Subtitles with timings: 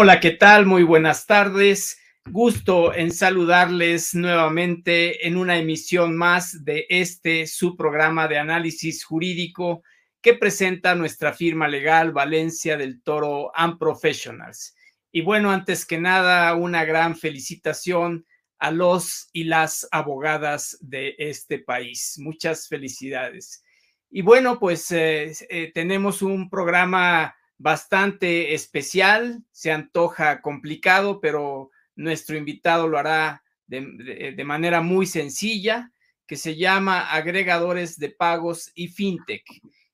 [0.00, 0.64] Hola, ¿qué tal?
[0.64, 1.98] Muy buenas tardes.
[2.24, 9.82] Gusto en saludarles nuevamente en una emisión más de este su programa de análisis jurídico
[10.22, 14.76] que presenta nuestra firma legal Valencia del Toro and Professionals.
[15.10, 18.24] Y bueno, antes que nada, una gran felicitación
[18.60, 22.14] a los y las abogadas de este país.
[22.18, 23.64] Muchas felicidades.
[24.12, 32.36] Y bueno, pues eh, eh, tenemos un programa bastante especial, se antoja complicado, pero nuestro
[32.36, 35.92] invitado lo hará de, manera muy sencilla,
[36.26, 39.44] que se llama agregadores de pagos y fintech.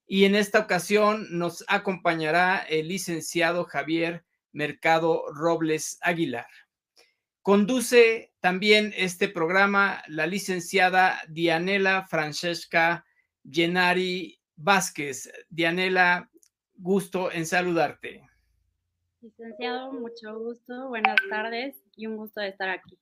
[0.06, 6.46] Y en esta ocasión nos acompañará el licenciado Javier Mercado Robles Aguilar.
[7.42, 13.05] Conduce también este programa la licenciada Dianela Francesca
[13.48, 15.30] Gennari Vázquez.
[15.48, 16.30] Dianela,
[16.84, 18.20] gusto en saludarte.
[19.22, 22.98] Licenciado, mucho gusto, buenas tardes y un gusto de estar aquí.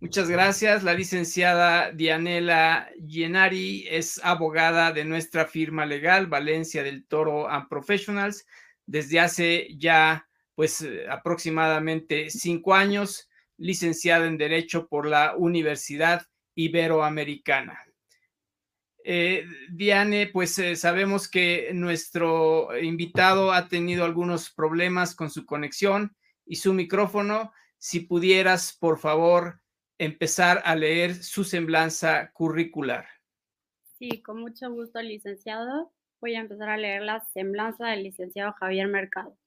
[0.00, 0.82] Muchas gracias.
[0.82, 8.44] La licenciada Dianela Yenari es abogada de nuestra firma legal, Valencia del Toro and Professionals,
[8.84, 17.85] desde hace ya pues aproximadamente cinco años, licenciada en Derecho por la Universidad Iberoamericana.
[19.08, 26.16] Eh, Diane, pues eh, sabemos que nuestro invitado ha tenido algunos problemas con su conexión
[26.44, 27.52] y su micrófono.
[27.78, 29.60] Si pudieras, por favor,
[29.96, 33.06] empezar a leer su semblanza curricular.
[33.96, 35.92] Sí, con mucho gusto, licenciado.
[36.20, 39.38] Voy a empezar a leer la semblanza del licenciado Javier Mercado.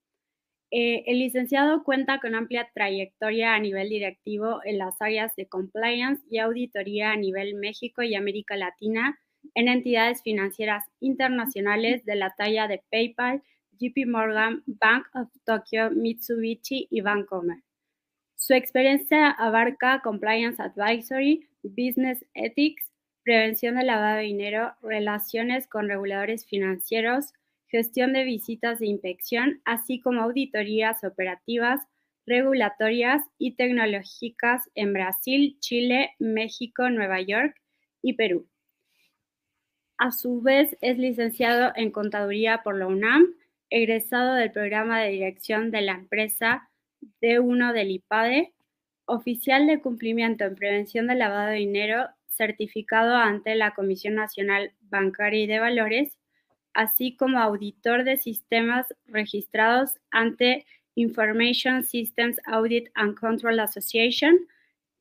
[0.72, 6.24] Eh, el licenciado cuenta con amplia trayectoria a nivel directivo en las áreas de compliance
[6.30, 9.20] y auditoría a nivel México y América Latina
[9.56, 13.42] en entidades financieras internacionales de la talla de PayPal,
[13.80, 17.58] JP Morgan, Bank of Tokyo, Mitsubishi y Bancomer.
[18.36, 22.90] Su experiencia abarca compliance advisory, business ethics,
[23.24, 27.34] prevención del lavado de dinero, relaciones con reguladores financieros,
[27.68, 31.82] gestión de visitas de inspección, así como auditorías operativas,
[32.26, 37.56] regulatorias y tecnológicas en Brasil, Chile, México, Nueva York
[38.02, 38.48] y Perú.
[40.00, 43.36] A su vez, es licenciado en Contaduría por la UNAM,
[43.70, 46.70] egresado del programa de dirección de la empresa
[47.22, 48.54] D1 del IPADE,
[49.04, 55.44] oficial de cumplimiento en prevención del lavado de dinero, certificado ante la Comisión Nacional Bancaria
[55.44, 56.18] y de Valores,
[56.74, 60.66] así como auditor de sistemas registrados ante
[60.96, 64.40] Information Systems Audit and Control Association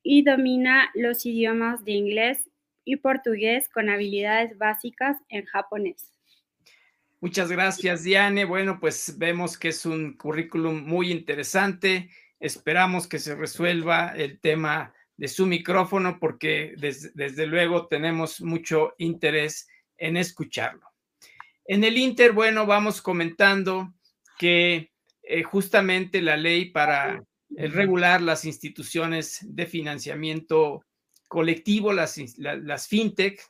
[0.03, 2.48] y domina los idiomas de inglés,
[2.89, 6.11] y portugués con habilidades básicas en japonés.
[7.21, 8.47] Muchas gracias, Diane.
[8.47, 12.09] Bueno, pues vemos que es un currículum muy interesante.
[12.41, 19.69] Esperamos que se resuelva el tema de su micrófono porque desde, luego tenemos mucho interés
[19.99, 20.87] en escucharlo.
[21.67, 23.93] En el Inter, bueno, vamos comentando
[24.39, 24.93] que
[25.25, 30.85] eh, justamente la ley para regular las instituciones de financiamiento
[31.29, 33.41] colectivo, las, las fintech,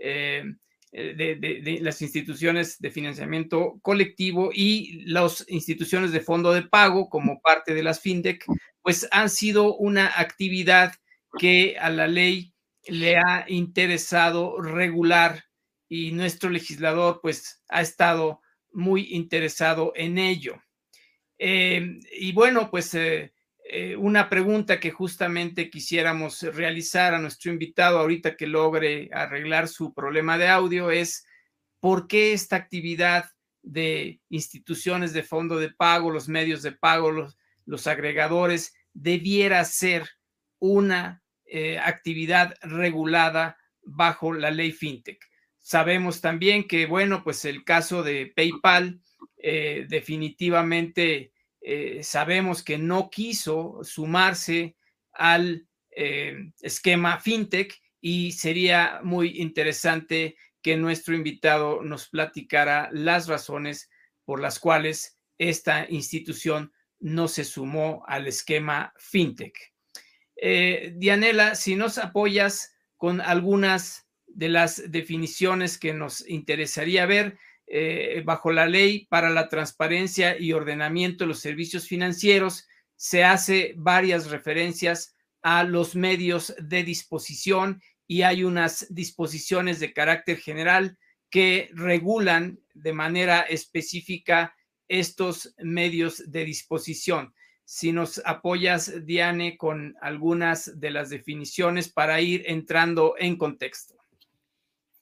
[0.00, 0.44] eh,
[0.92, 7.40] eh, de, las instituciones de financiamiento colectivo y las instituciones de fondo de pago como
[7.40, 8.44] parte de las fintech,
[8.82, 10.92] pues han sido una actividad
[11.38, 12.52] que a la ley
[12.88, 15.44] le ha interesado regular
[15.88, 18.40] y nuestro legislador pues ha estado
[18.72, 20.60] muy interesado en ello.
[21.38, 22.96] Eh, y bueno, pues
[23.98, 30.38] una pregunta que justamente quisiéramos realizar a nuestro invitado ahorita que logre arreglar su problema
[30.38, 31.24] de audio es
[31.80, 33.30] por qué esta actividad
[33.62, 40.08] de instituciones de fondo de pago, los medios de pago, los, agregadores, debiera ser
[40.58, 45.18] una eh, actividad regulada bajo la ley FinTech.
[45.58, 49.00] Sabemos también que, bueno, pues el caso de PayPal
[49.36, 54.76] eh, definitivamente eh, sabemos que no quiso sumarse
[55.12, 63.90] al eh, esquema fintech y sería muy interesante que nuestro invitado nos platicara las razones
[64.24, 69.54] por las cuales esta institución no se sumó al esquema fintech.
[70.36, 77.38] Eh, Dianela, si nos apoyas con algunas de las definiciones que nos interesaría ver,
[77.72, 83.74] eh, bajo la ley para la transparencia y ordenamiento de los servicios financieros, se hace
[83.76, 90.98] varias referencias a los medios de disposición y hay unas disposiciones de carácter general
[91.30, 94.52] que regulan de manera específica
[94.88, 97.32] estos medios de disposición.
[97.64, 103.94] Si nos apoyas, Diane, con algunas de las definiciones para ir entrando en contexto.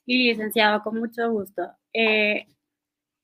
[0.05, 1.63] Sí, licenciado, con mucho gusto.
[1.91, 2.45] Eh,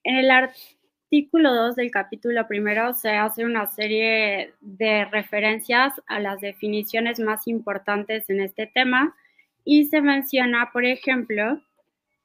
[0.05, 6.41] en el artículo 2 del capítulo primero se hace una serie de referencias a las
[6.41, 9.15] definiciones más importantes en este tema
[9.63, 11.59] y se menciona, por ejemplo,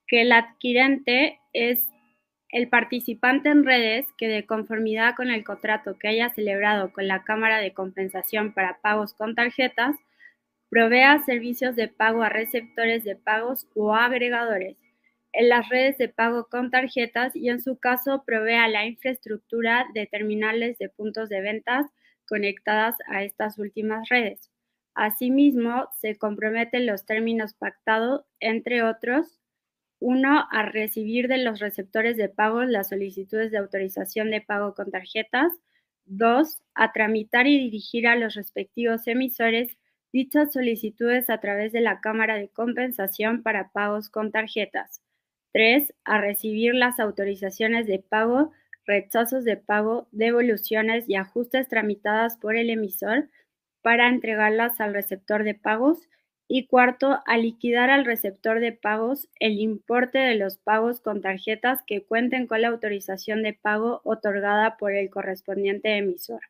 [0.06, 1.86] que el adquirente es
[2.50, 7.22] el participante en redes que de conformidad con el contrato que haya celebrado con la
[7.24, 9.96] Cámara de Compensación para pagos con tarjetas,
[10.68, 14.76] provea servicios de pago a receptores de pagos o agregadores
[15.32, 20.06] en las redes de pago con tarjetas y en su caso provea la infraestructura de
[20.06, 21.86] terminales de puntos de ventas
[22.26, 24.50] conectadas a estas últimas redes.
[24.94, 29.40] Asimismo, se comprometen los términos pactados, entre otros,
[30.00, 34.90] uno, a recibir de los receptores de pagos las solicitudes de autorización de pago con
[34.90, 35.52] tarjetas.
[36.06, 39.76] Dos, a tramitar y dirigir a los respectivos emisores
[40.12, 45.02] dichas solicitudes a través de la Cámara de Compensación para pagos con tarjetas.
[45.52, 48.52] Tres, a recibir las autorizaciones de pago,
[48.86, 53.28] rechazos de pago, devoluciones y ajustes tramitadas por el emisor
[53.82, 56.08] para entregarlas al receptor de pagos.
[56.52, 61.80] Y cuarto, a liquidar al receptor de pagos el importe de los pagos con tarjetas
[61.86, 66.40] que cuenten con la autorización de pago otorgada por el correspondiente emisor.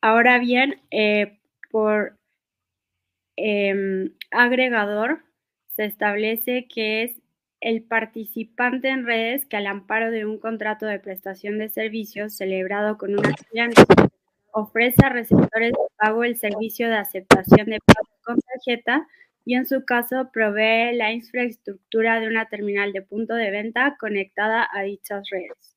[0.00, 1.38] Ahora bien, eh,
[1.70, 2.16] por
[3.36, 5.22] em, agregador
[5.74, 7.20] se establece que es
[7.60, 12.98] el participante en redes que al amparo de un contrato de prestación de servicios celebrado
[12.98, 13.82] con una cliente
[14.52, 19.06] ofrece a receptores de pago el servicio de aceptación de pago con tarjeta
[19.44, 24.68] y en su caso provee la infraestructura de una terminal de punto de venta conectada
[24.72, 25.76] a dichas redes.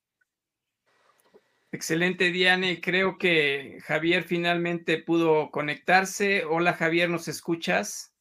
[1.71, 2.81] Excelente, Diane.
[2.81, 6.43] Creo que Javier finalmente pudo conectarse.
[6.43, 8.11] Hola, Javier, ¿nos escuchas?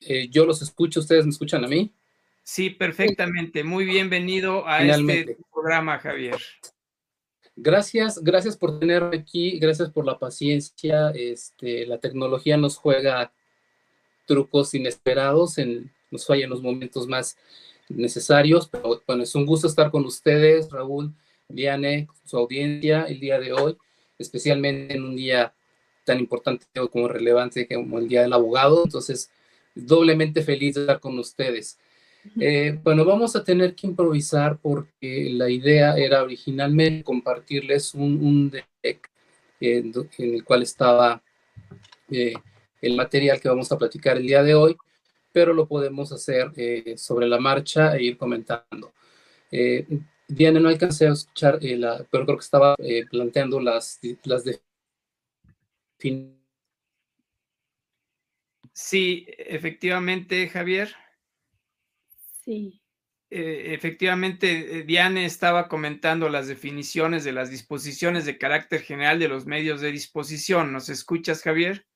[0.00, 1.94] Eh, yo los escucho, ¿ustedes me escuchan a mí?
[2.42, 3.62] Sí, perfectamente.
[3.62, 6.36] Muy bienvenido a este programa, Javier.
[7.54, 11.10] Gracias, gracias por tenerme aquí, gracias por la paciencia.
[11.10, 13.32] Este, la tecnología nos juega
[14.26, 17.36] trucos inesperados, en, nos falla en los momentos más
[17.88, 21.12] necesarios, pero bueno, es un gusto estar con ustedes, Raúl,
[21.48, 23.76] Diane, su audiencia el día de hoy,
[24.18, 25.54] especialmente en un día
[26.04, 28.82] tan importante como relevante como el Día del Abogado.
[28.84, 29.30] Entonces,
[29.74, 31.78] doblemente feliz de estar con ustedes.
[32.40, 39.10] Eh, bueno, vamos a tener que improvisar porque la idea era originalmente compartirles un, deck
[39.60, 41.22] en, el cual estaba
[42.10, 42.34] eh,
[42.80, 44.76] el material que vamos a platicar el día de hoy,
[45.32, 48.92] pero lo podemos hacer eh, sobre la marcha e ir comentando.
[50.28, 52.74] Diana, no alcancé a escuchar, la, pero creo que estaba
[53.10, 54.44] planteando las, las
[58.72, 60.94] Sí, efectivamente, Javier.
[62.44, 62.80] Sí.
[63.30, 69.28] Eh, efectivamente, eh, Diane estaba comentando las definiciones de las disposiciones de carácter general de
[69.28, 70.70] los medios de disposición.
[70.70, 71.86] ¿Nos escuchas, Javier?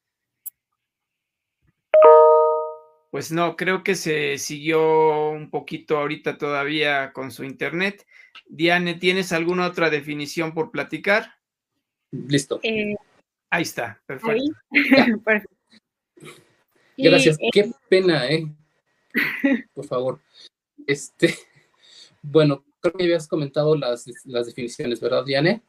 [3.10, 8.06] Pues no, creo que se siguió un poquito ahorita todavía con su internet.
[8.46, 11.34] Diane, ¿tienes alguna otra definición por platicar?
[12.12, 12.60] Listo.
[12.62, 12.94] Eh,
[13.50, 14.44] ahí está, perfecto.
[16.96, 17.36] Gracias.
[17.52, 18.46] Qué pena, ¿eh?
[19.74, 20.20] Por favor.
[20.86, 21.34] Este,
[22.22, 25.62] bueno, creo que habías comentado las, definiciones, ¿verdad, Diane?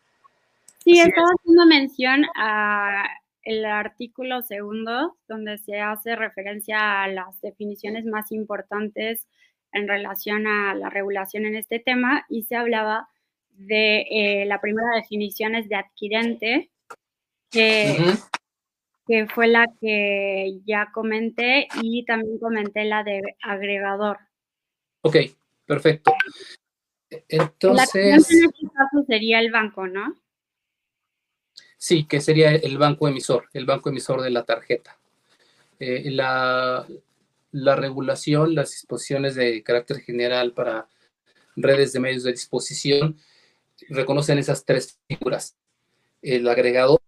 [0.84, 3.04] Sí, estaba haciendo mención a
[3.44, 9.28] el artículo segundo, donde se hace referencia a las definiciones más importantes
[9.72, 13.08] en relación a la regulación en este tema y se hablaba
[13.52, 16.72] de eh, la primera definición es de adquirente,
[17.50, 17.98] que,
[19.08, 24.20] que fue la que ya comenté y también comenté la de agregador.
[25.08, 25.16] Ok,
[25.66, 26.12] perfecto.
[27.30, 27.96] Entonces.
[27.96, 30.18] La en este caso sería el banco, ¿no?
[31.78, 34.98] Sí, que sería el banco emisor, el banco emisor de la tarjeta.
[35.80, 36.86] Eh, la,
[37.54, 40.90] regulación, las disposiciones de carácter general para
[41.56, 43.18] redes de medios de disposición
[43.88, 45.56] reconocen esas tres figuras.
[46.22, 47.00] El agregador,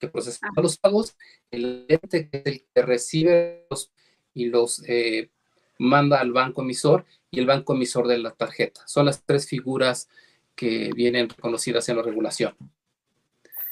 [0.00, 0.60] que procesa ah.
[0.60, 1.14] los pagos,
[1.52, 3.92] el ente que es el que recibe los,
[4.34, 5.30] y los eh,
[5.82, 8.82] manda al banco emisor y el banco emisor de la tarjeta.
[8.86, 10.08] Son las tres figuras
[10.54, 12.54] que vienen reconocidas en la regulación.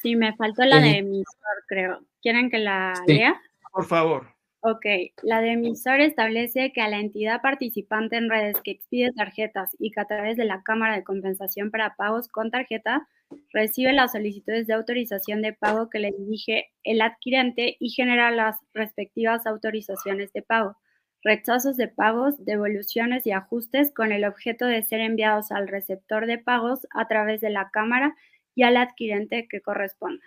[0.03, 2.01] Sí, me faltó la de emisor, creo.
[2.23, 3.41] ¿Quieren que la lea?
[3.73, 4.27] Por favor.
[4.63, 4.85] Ok,
[5.23, 9.91] la de emisor establece que a la entidad participante en redes que expide tarjetas y
[9.91, 13.09] que a través de la Cámara de Compensación para Pagos con Tarjeta
[13.55, 18.57] recibe las solicitudes de autorización de pago que le dirige el adquirente y genera las
[18.75, 20.77] respectivas autorizaciones de pago,
[21.23, 26.39] rechazos de pagos, devoluciones y ajustes con el objeto de ser enviados al receptor de
[26.39, 28.17] pagos a través de la Cámara
[28.55, 30.25] y al adquirente que corresponda.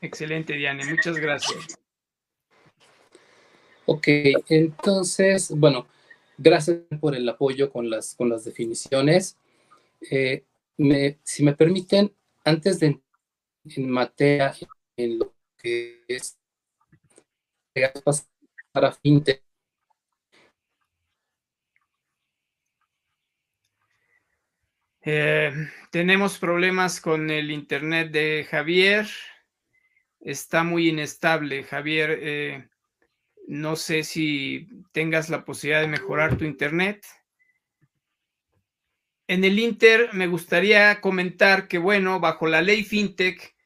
[0.00, 0.84] Excelente, Diane.
[0.86, 1.78] Muchas gracias.
[3.86, 4.08] Ok,
[4.48, 5.86] entonces, bueno,
[6.38, 9.36] gracias por el apoyo con las, con las definiciones.
[10.10, 10.44] Eh,
[11.22, 12.12] si me permiten,
[12.44, 13.00] antes de
[13.74, 14.54] en materia
[14.96, 16.38] en lo que es
[18.76, 19.42] para fintech.
[25.00, 25.50] Eh,
[25.90, 29.06] tenemos problemas con el internet de Javier.
[30.20, 32.18] Está muy inestable, Javier.
[32.20, 32.68] Eh,
[33.48, 37.06] no sé si tengas la posibilidad de mejorar tu internet.
[39.26, 43.56] En el Inter me gustaría comentar que, bueno, bajo la ley FinTech,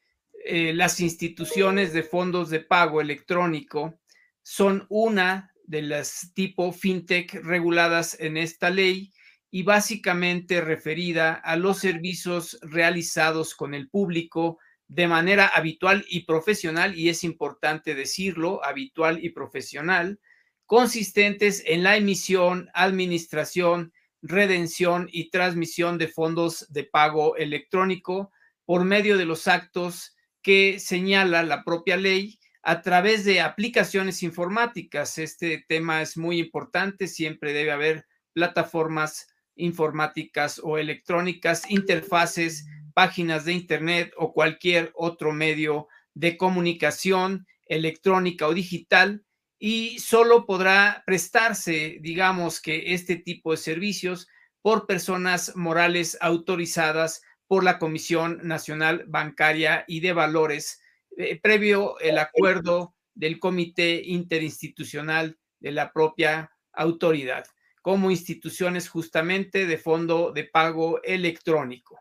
[0.45, 4.00] eh, las instituciones de fondos de pago electrónico
[4.43, 9.11] son una de las tipo FinTech reguladas en esta ley
[9.49, 16.97] y básicamente referida a los servicios realizados con el público de manera habitual y profesional,
[16.97, 20.19] y es importante decirlo, habitual y profesional,
[20.65, 28.31] consistentes en la emisión, administración, redención y transmisión de fondos de pago electrónico
[28.65, 35.17] por medio de los actos que señala la propia ley a través de aplicaciones informáticas.
[35.17, 43.53] Este tema es muy importante, siempre debe haber plataformas informáticas o electrónicas, interfaces páginas de
[43.53, 49.23] Internet o cualquier otro medio de comunicación electrónica o digital
[49.57, 54.27] y solo podrá prestarse, digamos que este tipo de servicios
[54.61, 60.80] por personas morales autorizadas por la Comisión Nacional Bancaria y de Valores,
[61.17, 67.45] eh, previo el acuerdo del Comité Interinstitucional de la propia autoridad,
[67.81, 71.99] como instituciones justamente de fondo de pago electrónico.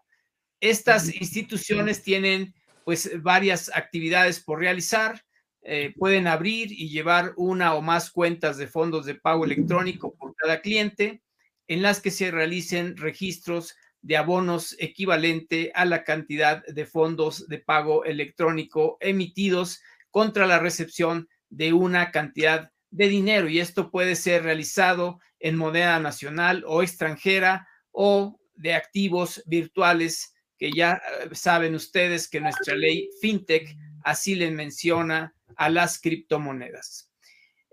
[0.60, 5.24] Estas instituciones tienen pues varias actividades por realizar.
[5.62, 10.34] Eh, pueden abrir y llevar una o más cuentas de fondos de pago electrónico por
[10.34, 11.22] cada cliente
[11.68, 17.58] en las que se realicen registros de abonos equivalente a la cantidad de fondos de
[17.58, 19.80] pago electrónico emitidos
[20.10, 25.98] contra la recepción de una cantidad de dinero y esto puede ser realizado en moneda
[26.00, 33.08] nacional o extranjera o de activos virtuales que ya eh, saben ustedes que nuestra ley
[33.20, 37.09] FinTech así le menciona a las criptomonedas.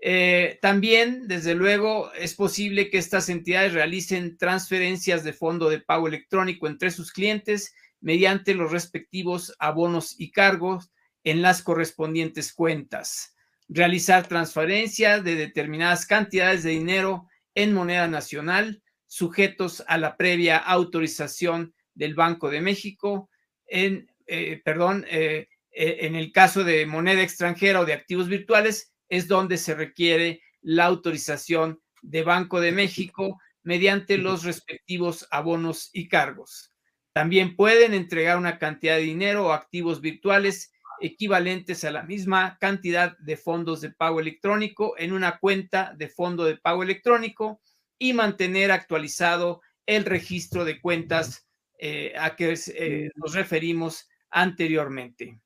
[0.00, 6.06] Eh, también, desde luego, es posible que estas entidades realicen transferencias de fondo de pago
[6.06, 10.92] electrónico entre sus clientes mediante los respectivos abonos y cargos
[11.24, 13.34] en las correspondientes cuentas.
[13.68, 21.74] Realizar transferencias de determinadas cantidades de dinero en moneda nacional sujetos a la previa autorización
[21.94, 23.30] del Banco de México,
[23.66, 29.28] en, eh, perdón, eh, en el caso de moneda extranjera o de activos virtuales, es
[29.28, 36.72] donde se requiere la autorización de Banco de México mediante los respectivos abonos y cargos.
[37.12, 43.16] También pueden entregar una cantidad de dinero o activos virtuales equivalentes a la misma cantidad
[43.18, 47.60] de fondos de pago electrónico en una cuenta de fondo de pago electrónico
[47.98, 51.48] y mantener actualizado el registro de cuentas
[51.78, 55.40] eh, a que eh, nos referimos anteriormente.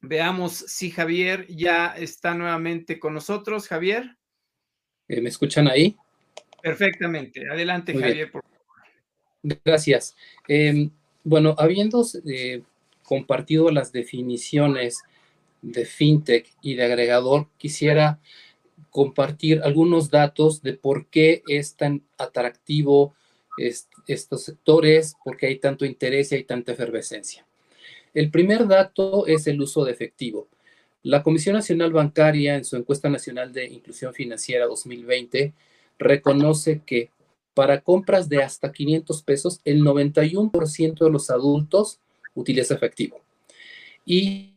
[0.00, 3.66] Veamos si Javier ya está nuevamente con nosotros.
[3.66, 4.16] Javier.
[5.08, 5.96] Eh, ¿Me escuchan ahí?
[6.62, 7.48] Perfectamente.
[7.50, 8.58] Adelante, Javier, por favor.
[9.64, 10.16] Gracias.
[10.46, 10.90] Em,
[11.24, 12.04] bueno, habiendo
[13.02, 15.02] compartido las definiciones
[15.62, 18.20] de fintech y de agregador, quisiera
[18.90, 23.14] compartir algunos datos de por qué es tan atractivo
[24.06, 27.47] estos sectores, porque hay tanto interés y hay tanta efervescencia.
[28.14, 30.48] El primer dato es el uso de efectivo.
[31.02, 35.52] La Comisión Nacional Bancaria, en su encuesta nacional de inclusión financiera 2020,
[35.98, 37.10] reconoce que
[37.54, 41.98] para compras de hasta 500 pesos, el 91% de los adultos
[42.34, 43.20] utiliza efectivo.
[44.04, 44.54] Y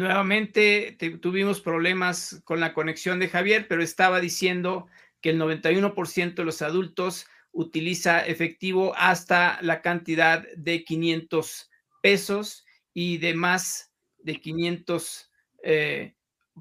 [0.00, 4.86] Nuevamente tuvimos problemas con la conexión de Javier, pero estaba diciendo
[5.20, 12.64] que el 91% de los adultos utiliza efectivo hasta la cantidad de 500 pesos
[12.94, 15.30] y de más de 500
[15.64, 16.14] eh,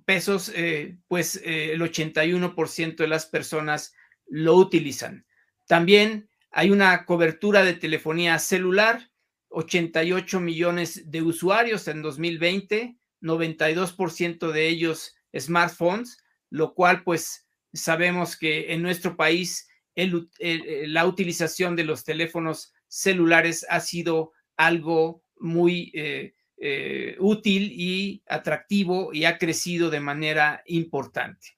[0.04, 3.96] pesos, eh, pues eh, el 81% de las personas
[4.28, 5.26] lo utilizan.
[5.66, 9.10] También hay una cobertura de telefonía celular,
[9.48, 16.18] 88 millones de usuarios en 2020, 92% de ellos smartphones,
[16.50, 23.80] lo cual pues sabemos que en nuestro país la utilización de los teléfonos celulares ha
[23.80, 31.58] sido algo muy eh, eh, útil y atractivo y ha crecido de manera importante.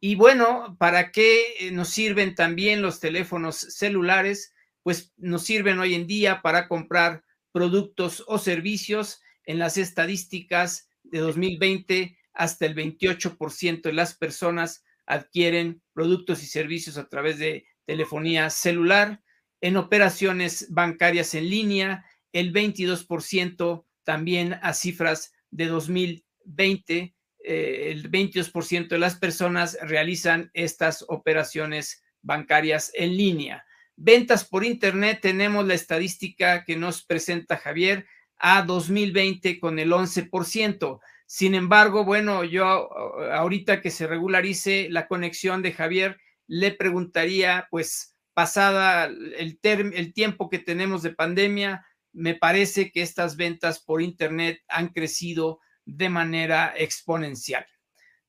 [0.00, 4.54] Y bueno, ¿para qué eh, nos sirven también los teléfonos celulares?
[4.84, 9.20] Pues nos sirven hoy en día para comprar productos o servicios.
[9.44, 16.98] En las estadísticas de 2020, hasta el 28% de las personas adquieren productos y servicios
[16.98, 19.22] a través de telefonía celular.
[19.60, 28.88] En operaciones bancarias en línea, el 22% también a cifras de 2020, eh, el 22%
[28.88, 33.64] de las personas realizan estas operaciones bancarias en línea.
[33.96, 38.06] Ventas por Internet, tenemos la estadística que nos presenta Javier
[38.38, 41.00] a 2020 con el 11%.
[41.26, 42.90] Sin embargo, bueno, yo
[43.32, 50.48] ahorita que se regularice la conexión de Javier, le preguntaría, pues, pasada el, el tiempo
[50.48, 56.72] que tenemos de pandemia, me parece que estas ventas por Internet han crecido de manera
[56.76, 57.66] exponencial.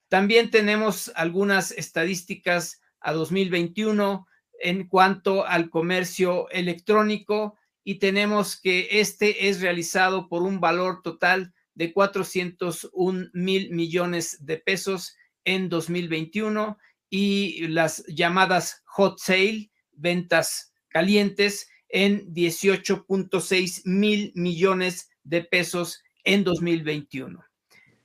[0.08, 4.28] También tenemos algunas estadísticas a 2021
[4.60, 11.54] en cuanto al comercio electrónico y tenemos que este es realizado por un valor total
[11.74, 15.16] de 401 mil millones de pesos
[15.46, 16.78] en 2021
[17.10, 27.44] y las llamadas hot sale, ventas calientes, en 18.6 mil millones de pesos en 2021.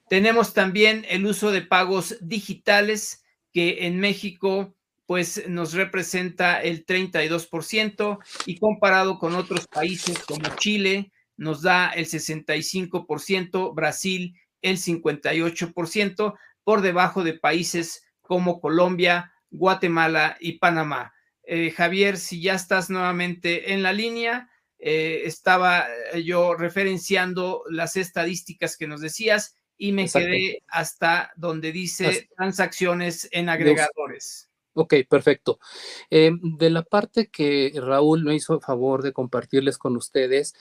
[0.08, 4.74] Tenemos también el uso de pagos digitales que en México
[5.06, 12.06] pues nos representa el 32% y comparado con otros países como Chile nos da el
[12.06, 21.12] 65%, Brasil el 58%, por debajo de países como Colombia, Guatemala y Panamá.
[21.42, 27.96] Eh, Javier, si ya estás nuevamente en la línea, eh, estaba eh, yo referenciando las
[27.96, 34.50] estadísticas que nos decías y me quedé hasta donde dice transacciones en agregadores.
[34.74, 35.58] Ok, perfecto.
[36.10, 40.54] de la parte que Raúl me hizo favor de compartirles con ustedes,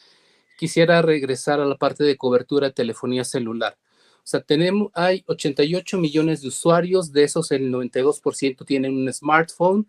[0.57, 3.77] quisiera regresar a la parte de cobertura de telefonía celular.
[4.17, 9.87] O sea, tenemos, hay 88 millones de usuarios, de esos el 92% tienen un smartphone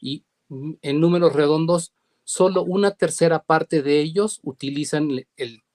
[0.00, 1.92] y en números redondos,
[2.24, 5.24] solo una tercera parte de ellos utilizan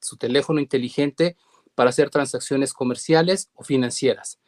[0.00, 1.36] su teléfono inteligente
[1.74, 4.38] para hacer transacciones comerciales o financieras.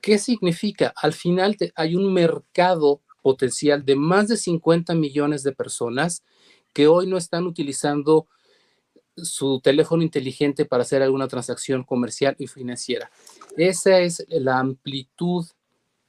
[0.00, 0.92] ¿Qué significa?
[0.96, 6.24] Al final hay un mercado potencial de más de 50 millones de personas
[6.72, 8.28] que hoy no están utilizando
[9.16, 13.10] su teléfono inteligente para hacer alguna transacción comercial y financiera.
[13.56, 15.46] Esa es la amplitud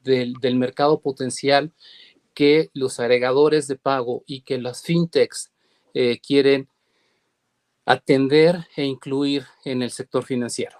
[0.04, 1.74] del, mercado potencial
[2.34, 5.52] que los agregadores de pago y que las fintechs
[5.94, 6.70] eh, quieren
[7.86, 10.78] atender e incluir en el sector financiero.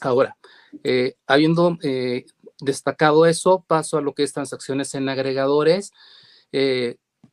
[0.00, 0.36] Ahora,
[0.84, 2.26] eh, habiendo eh,
[2.60, 5.92] destacado eso, paso a lo que es transacciones en agregadores.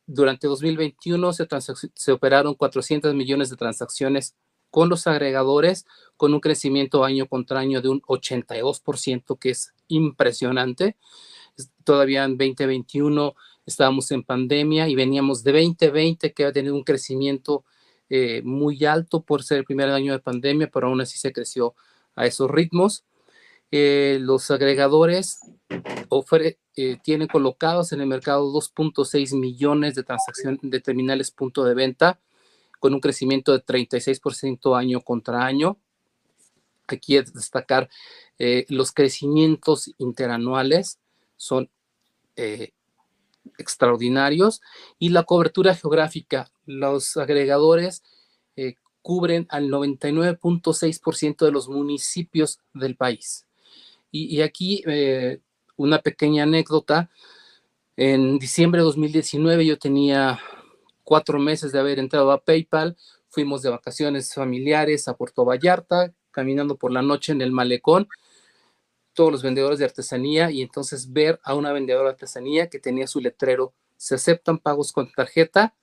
[0.06, 4.34] durante 2021 se, operaron 400 millones de transacciones
[4.70, 10.96] con los agregadores, con un crecimiento año contra año de un 82%, que es impresionante
[11.84, 17.64] todavía en 2021 estábamos en pandemia y veníamos de 2020 que ha tenido un crecimiento
[18.08, 21.74] eh, muy alto por ser el primer año de pandemia, pero aún así se creció
[22.14, 23.04] a esos ritmos.
[23.70, 25.40] Eh, los agregadores
[26.76, 32.20] eh, tienen colocados en el mercado 2.6 millones de transacciones de terminales punto de venta,
[32.78, 35.78] con un crecimiento de 36% año contra año.
[36.86, 37.88] Aquí es destacar
[38.68, 41.00] los crecimientos interanuales
[41.36, 41.70] son
[42.36, 42.72] eh,
[43.58, 44.60] extraordinarios
[44.98, 48.02] y la cobertura geográfica, los agregadores
[48.56, 53.45] eh, cubren al 99.6% de los municipios del país.
[54.24, 55.40] Y, aquí eh,
[55.76, 57.10] una pequeña anécdota.
[57.96, 60.40] En diciembre de 2019 yo tenía
[61.04, 62.96] cuatro meses de haber entrado a PayPal.
[63.28, 68.08] Fuimos de vacaciones familiares a Puerto Vallarta, caminando por la noche en el malecón
[69.12, 73.06] todos los vendedores de artesanía y entonces ver a una vendedora de artesanía que tenía
[73.06, 75.74] su letrero, se aceptan pagos con tarjeta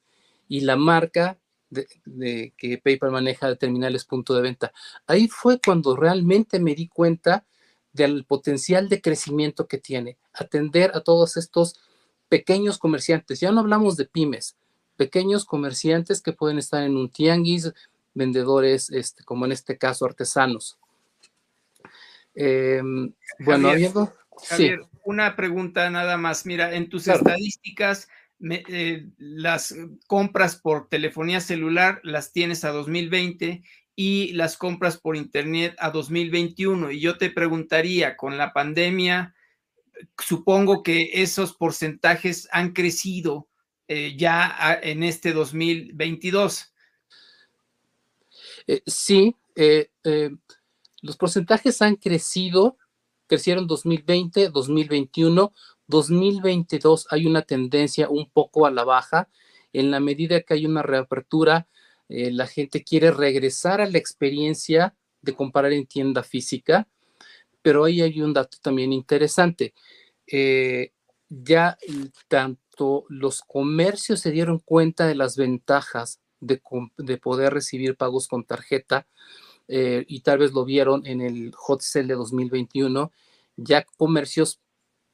[0.48, 1.40] y la marca
[1.72, 4.72] de, que PayPal maneja de terminales punto de venta.
[5.08, 7.48] Ahí fue cuando realmente me di cuenta
[7.94, 11.80] del potencial de crecimiento que tiene, atender a todos estos
[12.28, 13.40] pequeños comerciantes.
[13.40, 14.58] Ya no hablamos de pymes,
[14.98, 17.72] pequeños comerciantes que pueden estar en un tianguis,
[18.14, 20.78] vendedores, este, como en este caso, artesanos.
[22.36, 23.70] Em, bueno,
[24.50, 26.46] Javier, una pregunta nada más.
[26.46, 28.08] Mira, en tus estadísticas,
[28.50, 29.76] eh, las
[30.08, 33.64] compras por telefonía celular las tienes a 2020
[33.96, 36.92] y las compras por internet a 2021.
[36.92, 39.36] Y yo te preguntaría, con la pandemia,
[40.18, 43.48] supongo que esos porcentajes han crecido
[43.88, 46.74] eh, ya en este 2022.
[48.68, 49.90] Eh, sí, eh,
[51.02, 52.78] los porcentajes han crecido,
[53.28, 55.54] crecieron 2020, 2021,
[55.88, 59.30] 2022 hay una tendencia un poco a la baja.
[59.74, 61.68] En la medida que hay una reapertura,
[62.10, 66.88] la gente quiere regresar a la experiencia de comprar en tienda física,
[67.62, 69.74] pero ahí hay un dato también interesante.
[71.30, 71.78] ya
[72.28, 79.08] tanto los comercios se dieron cuenta de las ventajas de, poder recibir pagos con tarjeta
[79.68, 83.12] eh, y tal vez lo vieron en el hot sale de 2021,
[83.56, 84.60] ya comercios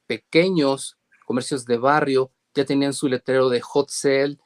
[0.06, 4.38] pequeños, comercios de barrio, ya tenían su letrero de hot sale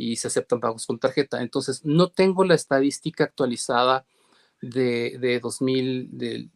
[0.00, 1.42] y se aceptan pagos con tarjeta.
[1.42, 4.06] Entonces, no tengo la estadística actualizada
[4.62, 6.50] de, de 2000, del,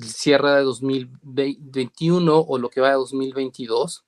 [0.00, 4.04] cierre de 2021 o lo que va de 2022,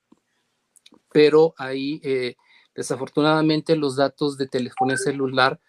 [1.13, 2.37] pero ahí eh,
[2.75, 5.61] desafortunadamente los datos de telefonía celular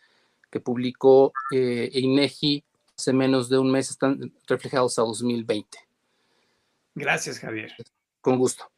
[0.52, 2.64] que publicó eh, INEGI
[2.98, 5.78] hace menos de un mes están reflejados a 2020.
[6.96, 7.74] Gracias, Javier.
[8.22, 8.70] Con gusto.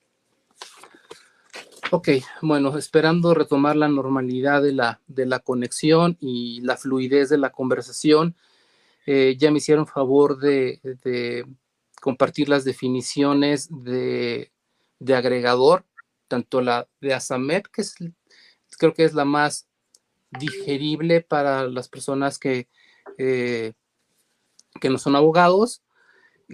[1.91, 2.08] Ok,
[2.41, 7.51] bueno, esperando retomar la normalidad de la, de la conexión y la fluidez de la
[7.51, 8.36] conversación,
[9.06, 11.45] eh, ya me hicieron favor de, de
[11.99, 14.51] compartir las definiciones de,
[14.99, 15.86] de agregador
[16.32, 17.93] tanto la de Asamet, que es,
[18.77, 19.67] creo que es la más
[20.39, 22.69] digerible para las personas que,
[23.17, 23.73] eh,
[24.80, 25.84] que no son abogados,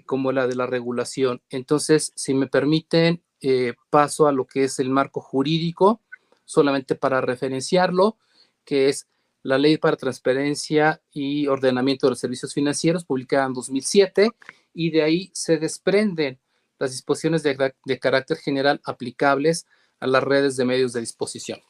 [0.07, 1.43] como la de la regulación.
[1.51, 6.01] Entonces, si me permiten, eh, paso a lo que es el marco jurídico,
[6.45, 8.17] solamente para referenciarlo,
[8.63, 9.07] que es
[9.43, 14.31] la Ley para Transparencia y Ordenamiento de los Servicios Financieros, publicada en 2007,
[14.73, 16.39] y de ahí se desprenden
[16.79, 19.65] las disposiciones de, carácter general aplicables
[19.99, 21.61] a las redes de medios de disposición.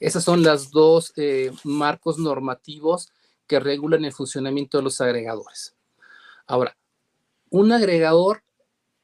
[0.00, 3.10] Esas son las dos eh, marcos normativos
[3.46, 5.74] que regulan el funcionamiento de los agregadores.
[6.46, 6.76] Ahora,
[7.50, 8.42] un agregador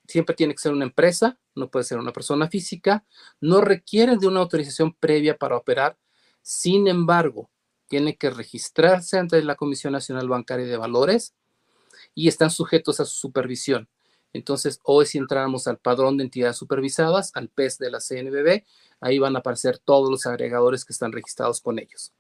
[0.07, 3.05] siempre tiene que ser una empresa, no puede ser una persona física,
[3.41, 5.99] no requiere de una autorización previa para operar,
[6.43, 7.51] sin embargo,
[7.89, 11.35] tiene que registrarse ante la Comisión Nacional Bancaria de Valores
[12.15, 13.89] y están sujetos a su supervisión.
[14.33, 18.65] Entonces, hoy si entramos al padrón de entidades supervisadas, al PES de la CNBB,
[19.01, 22.13] ahí van a aparecer todos los agregadores que están registrados con ellos.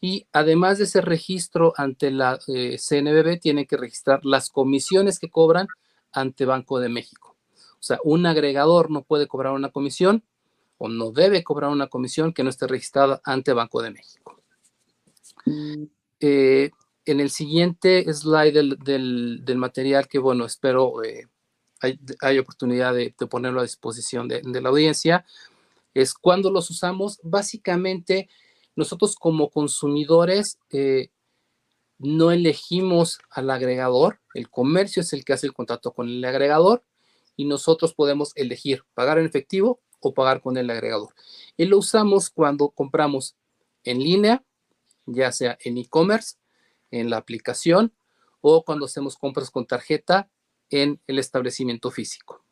[0.00, 5.28] Y además de ese registro ante la eh, CNBB, tienen que registrar las comisiones que
[5.28, 5.66] cobran
[6.12, 7.36] ante Banco de México.
[7.74, 10.22] O sea, un agregador no puede cobrar una comisión
[10.78, 14.42] o no debe cobrar una comisión que no esté registrada ante Banco de México.
[15.46, 15.84] Mm.
[16.20, 16.70] Eh,
[17.06, 21.26] en el siguiente slide del, material que, bueno, espero eh,
[22.20, 25.24] hay, oportunidad de, ponerlo a disposición de, la audiencia,
[25.94, 27.18] es cuando los usamos.
[27.22, 28.28] Básicamente,
[28.76, 31.10] nosotros como consumidores eh,
[32.00, 36.82] no elegimos al agregador, el comercio es el que hace el contrato con el agregador
[37.36, 41.14] y nosotros podemos elegir pagar en efectivo o pagar con el agregador.
[41.56, 43.36] Y lo usamos cuando compramos
[43.84, 44.42] en línea,
[45.06, 46.36] ya sea en e-commerce,
[46.90, 47.92] en la aplicación
[48.40, 50.30] o cuando hacemos compras con tarjeta
[50.70, 52.42] en el establecimiento físico.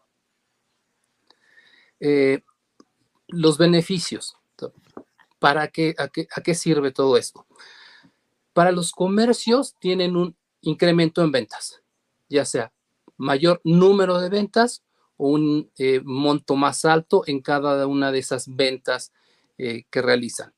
[2.00, 2.42] Eh,
[3.28, 4.36] los beneficios.
[5.38, 7.46] ¿Para qué, a, qué, sirve todo esto?
[8.58, 11.80] Para los comercios tienen un incremento en ventas,
[12.28, 12.72] ya sea
[13.16, 14.82] mayor número de ventas
[15.16, 19.12] o un eh, monto más alto en cada una de esas ventas
[19.58, 20.52] eh, que realizan.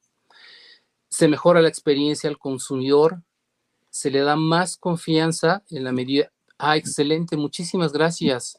[1.10, 3.22] Se mejora la experiencia al consumidor,
[3.90, 8.58] se le da más confianza en la medida Ah, excelente, muchísimas gracias.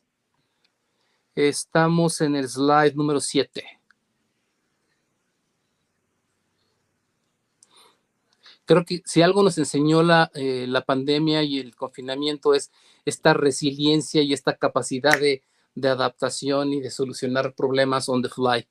[1.34, 3.81] Estamos en el slide número 7.
[8.72, 12.72] Creo que si algo nos enseñó la, eh, la pandemia y el confinamiento es
[13.04, 15.44] esta resiliencia y esta capacidad de,
[15.76, 18.66] de adaptación y de solucionar problemas on the fly.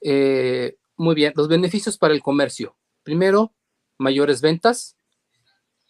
[0.00, 2.74] Eh, muy bien, los beneficios para el comercio.
[3.02, 3.52] Primero,
[3.98, 4.96] mayores ventas,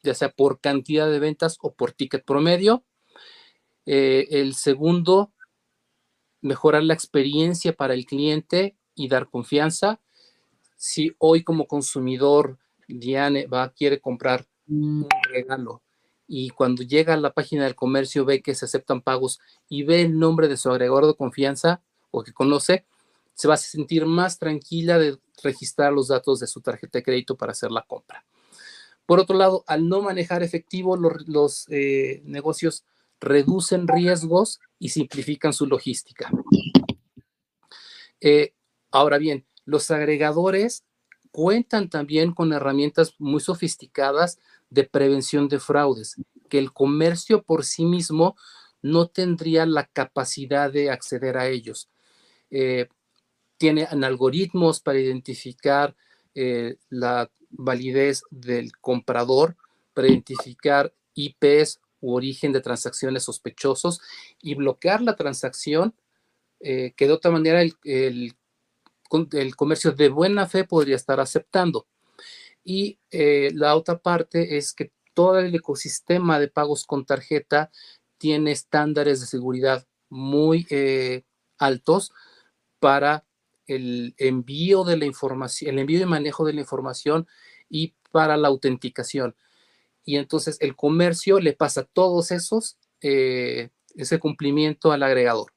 [0.02, 2.84] ya sea por cantidad de ventas o por ticket promedio.
[3.86, 5.32] Eh, el segundo,
[6.40, 10.00] mejorar la experiencia para el cliente y dar confianza.
[10.76, 15.82] Si hoy como consumidor Diane va, quiere comprar un regalo
[16.26, 20.02] y cuando llega a la página del comercio ve que se aceptan pagos y ve
[20.02, 22.86] el nombre de su agregador de confianza o que conoce,
[23.34, 27.36] se va a sentir más tranquila de registrar los datos de su tarjeta de crédito
[27.36, 28.24] para hacer la compra.
[29.06, 32.84] Por otro lado, al no manejar efectivo, los, eh, negocios
[33.20, 36.30] reducen riesgos y simplifican su logística.
[38.20, 38.54] Eh,
[38.90, 40.84] ahora bien, los agregadores
[41.34, 44.38] cuentan también con herramientas muy sofisticadas
[44.70, 46.14] de prevención de fraudes,
[46.48, 48.36] que el comercio por sí mismo
[48.82, 51.88] no tendría la capacidad de acceder a ellos.
[52.52, 52.86] Eh,
[53.58, 55.96] tienen algoritmos para identificar
[56.36, 59.56] eh, la validez del comprador,
[59.92, 64.00] para identificar IPs u origen de transacciones sospechosos
[64.40, 65.96] y bloquear la transacción
[66.60, 68.36] eh, que de otra manera el, el,
[69.56, 71.86] comercio de buena fe podría estar aceptando.
[72.64, 77.70] Y eh, la otra parte es que todo el ecosistema de pagos con tarjeta
[78.18, 80.66] tiene estándares de seguridad muy
[81.58, 82.12] altos
[82.78, 83.24] para
[83.66, 87.26] el envío de la información, el envío y manejo de la información
[87.68, 89.34] y para la autenticación.
[90.04, 95.53] Y entonces el comercio le pasa todos esos, eh, ese cumplimiento al agregador.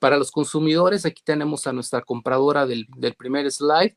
[0.00, 3.96] Para los consumidores, aquí tenemos a nuestra compradora del, primer slide.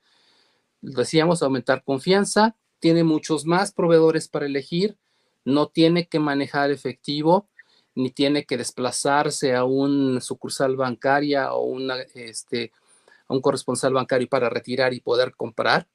[0.81, 4.97] Decíamos aumentar confianza, tiene muchos más proveedores para elegir,
[5.45, 7.47] no tiene que manejar efectivo,
[7.95, 11.79] ni tiene que desplazarse a un sucursal bancaria o
[12.15, 12.73] este,
[13.29, 15.87] a un corresponsal bancario para retirar y poder comprar.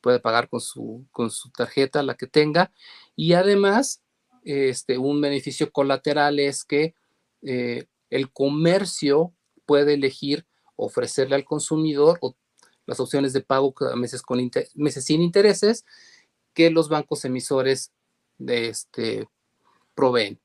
[0.00, 2.72] Puede pagar con su, con su tarjeta, la que tenga.
[3.14, 4.02] Y además,
[4.42, 6.96] este, un beneficio colateral es que
[7.42, 9.32] eh, el comercio
[9.64, 12.20] puede elegir ofrecerle al consumidor
[12.86, 15.84] las opciones de pago meses, con meses sin intereses
[16.54, 17.92] que los bancos emisores
[18.38, 19.28] de este,
[19.94, 20.40] proveen.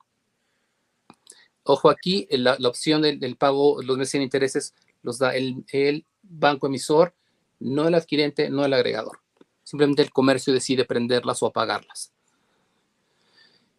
[1.64, 7.14] Ojo aquí, la, opción del, pago, los meses sin intereses, los da el, banco emisor,
[7.60, 9.20] no el adquirente, no el agregador.
[9.64, 12.12] Simplemente el comercio decide prenderlas o apagarlas.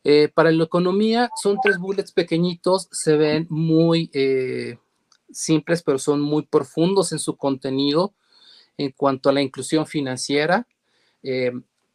[0.05, 4.79] Eh, para la economía son tres bullets pequeñitos, se ven muy eh,
[5.31, 8.12] simples, pero son muy profundos en su contenido
[8.77, 10.67] en cuanto a la inclusión financiera.
[11.23, 11.53] Eh,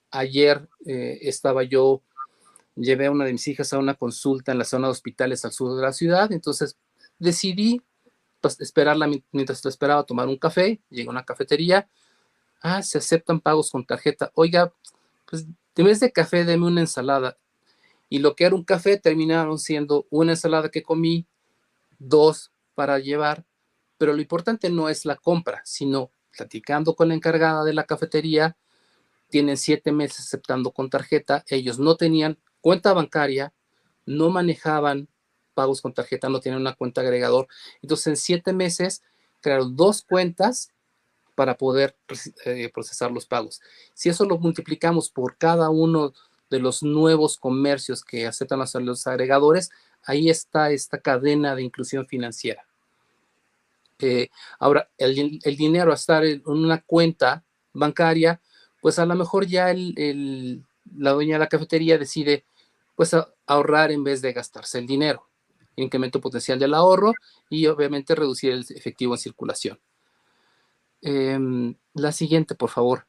[0.10, 2.02] ayer estaba yo
[2.76, 5.52] llevé a una de mis hijas a una consulta en la zona de hospitales al
[5.52, 6.78] sur de la ciudad, entonces
[7.20, 7.82] decidí
[8.40, 11.90] pues, esperarla mientras la esperaba tomar un café, llegué a una cafetería,
[12.62, 14.72] ah, se aceptan pagos con tarjeta, oiga,
[15.26, 17.38] pues en vez de café deme una ensalada,
[18.10, 21.28] y lo que era un café terminaron siendo una ensalada que comí,
[22.00, 23.46] dos para llevar,
[23.98, 28.56] pero lo importante no es la compra, sino platicando con la encargada de la cafetería,
[29.30, 33.54] tienen siete meses aceptando con tarjeta, ellos no tenían cuenta bancaria,
[34.06, 35.10] no manejaban
[35.54, 37.48] pagos con tarjeta, no tenían una cuenta agregador.
[37.82, 39.02] Entonces, en siete meses
[39.42, 40.72] crearon dos cuentas
[41.36, 41.98] para poder
[42.46, 43.60] eh, procesar los pagos.
[43.94, 46.14] Si eso lo multiplicamos por cada uno
[46.50, 49.70] de los nuevos comercios que aceptan los, los agregadores,
[50.04, 52.66] ahí está esta cadena de inclusión financiera.
[54.00, 54.30] Eh,
[54.60, 58.42] ahora, el, dinero a estar en una cuenta bancaria,
[58.82, 60.64] pues a lo mejor ya el,
[60.96, 62.46] la dueña de la cafetería decide
[62.96, 65.28] pues ahorrar en vez de gastarse el dinero.
[65.76, 67.14] Incremento potencial del ahorro
[67.50, 69.80] y obviamente reducir el efectivo en circulación.
[71.02, 73.07] Em, la siguiente, por favor.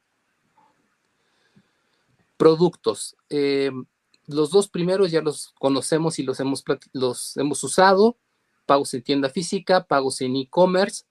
[2.39, 3.17] Productos.
[3.27, 3.85] Em,
[4.25, 8.17] los dos primeros ya los conocemos y los hemos, los hemos usado.
[8.65, 11.03] Pagos en tienda física, pagos en e-commerce.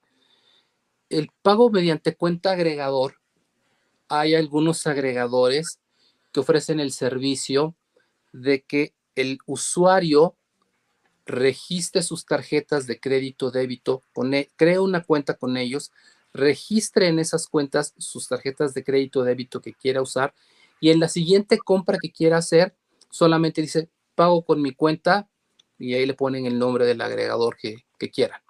[1.10, 3.16] El pago mediante cuenta agregador.
[4.08, 5.80] Hay algunos agregadores
[6.32, 7.74] que ofrecen el servicio
[8.32, 10.34] de que el usuario
[11.26, 15.92] registre sus tarjetas de crédito, débito, e, cree una cuenta con ellos,
[16.32, 20.32] registre en esas cuentas sus tarjetas de crédito, débito que quiera usar
[20.80, 22.74] y en la siguiente compra que quiera hacer,
[23.10, 25.28] solamente dice pago con mi cuenta
[25.78, 28.40] y ahí le ponen el nombre del agregador que, que quieran.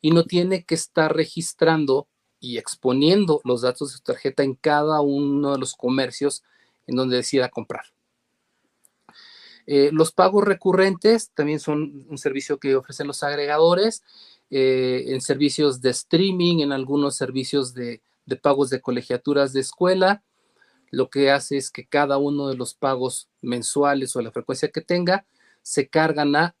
[0.00, 2.08] Y no tiene que estar registrando
[2.40, 6.42] y exponiendo los datos de su tarjeta en cada uno de los comercios
[6.86, 7.84] en donde decida comprar.
[9.66, 14.02] Eh, los pagos recurrentes también son un servicio que ofrecen los agregadores
[14.50, 18.02] eh, en servicios de streaming, en algunos servicios de,
[18.42, 20.22] pagos de colegiaturas de escuela.
[20.92, 24.82] Lo que hace es que cada uno de los pagos mensuales o la frecuencia que
[24.82, 25.24] tenga
[25.62, 26.54] se cargan a,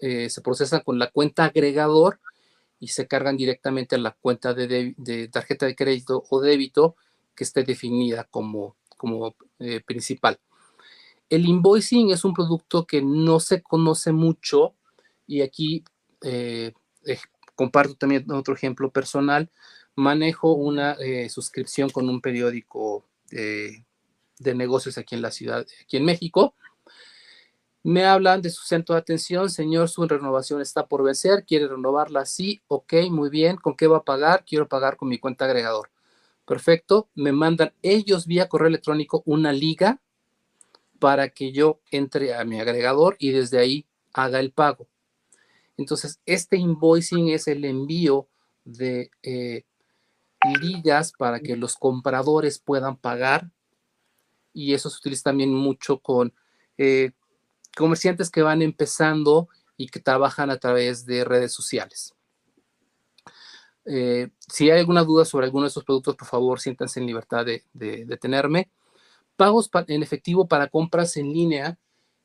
[0.00, 2.18] eh, se procesan con la cuenta agregador
[2.78, 6.96] y se cargan directamente a la cuenta de, tarjeta de crédito o débito
[7.34, 10.40] que esté definida como, como eh, principal.
[11.28, 14.72] El invoicing es un producto que no se conoce mucho
[15.26, 15.84] y aquí
[16.22, 16.72] eh,
[17.54, 19.50] comparto también otro ejemplo personal.
[19.94, 20.96] Manejo una
[21.28, 26.54] suscripción con un periódico de negocios aquí en la ciudad, aquí en México,
[27.82, 32.26] me hablan de su centro de atención, señor, su renovación está por vencer, quiere renovarla,
[32.26, 34.44] sí, ok, muy bien, ¿con qué va a pagar?
[34.44, 35.90] Quiero pagar con mi cuenta agregador.
[36.44, 40.00] Perfecto, me mandan ellos vía correo electrónico una liga
[40.98, 44.88] para que yo entre a mi agregador y desde ahí haga el pago.
[45.78, 48.28] Entonces, este invoicing es el envío
[48.64, 49.64] de eh,
[50.60, 53.50] ligas para que los compradores puedan pagar
[54.52, 56.32] y eso se utiliza también mucho con
[56.78, 57.12] eh,
[57.76, 62.14] comerciantes que van empezando y que trabajan a través de redes sociales.
[63.86, 67.46] Eh, si hay alguna duda sobre alguno de estos productos, por favor, siéntanse en libertad
[67.46, 68.70] de, de, tenerme.
[69.36, 71.78] Pagos en efectivo para compras en línea,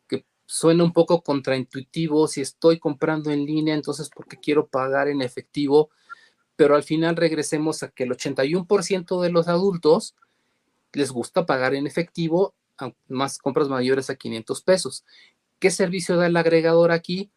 [0.07, 2.27] que suena un poco contraintuitivo.
[2.27, 5.89] Si estoy comprando en línea, entonces, ¿por qué quiero pagar en efectivo?
[6.55, 10.15] Pero al final regresemos a que el 81% de los adultos
[10.93, 12.53] les gusta pagar en efectivo,
[13.07, 15.05] más compras mayores a 500 pesos.
[15.59, 17.31] ¿Qué servicio da el agregador aquí?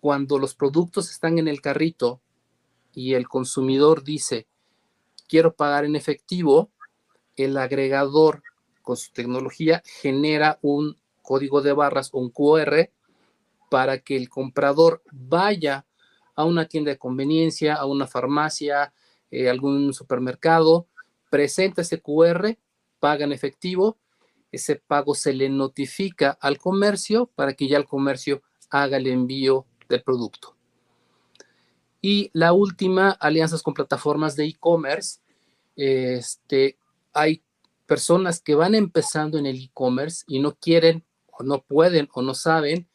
[0.00, 2.20] Cuando los productos están en el carrito
[2.92, 4.46] y el consumidor dice,
[5.28, 6.70] quiero pagar en efectivo,
[7.36, 8.42] el agregador
[8.82, 12.90] con su tecnología genera un código de barras un QR
[13.68, 15.85] para que el comprador vaya
[16.36, 18.92] a una tienda de conveniencia, a una farmacia,
[19.30, 20.86] eh, algún supermercado,
[21.30, 22.56] presenta ese QR,
[23.00, 23.98] paga en efectivo
[24.56, 29.66] ese pago se le notifica al comercio para que ya el comercio haga el envío
[29.88, 30.56] del producto.
[32.00, 35.20] Y la última, alianzas con plataformas de e-commerce.
[35.76, 36.78] Este,
[37.12, 37.42] hay
[37.86, 42.34] personas que van empezando en el e-commerce y no quieren o no pueden o no
[42.34, 42.88] saben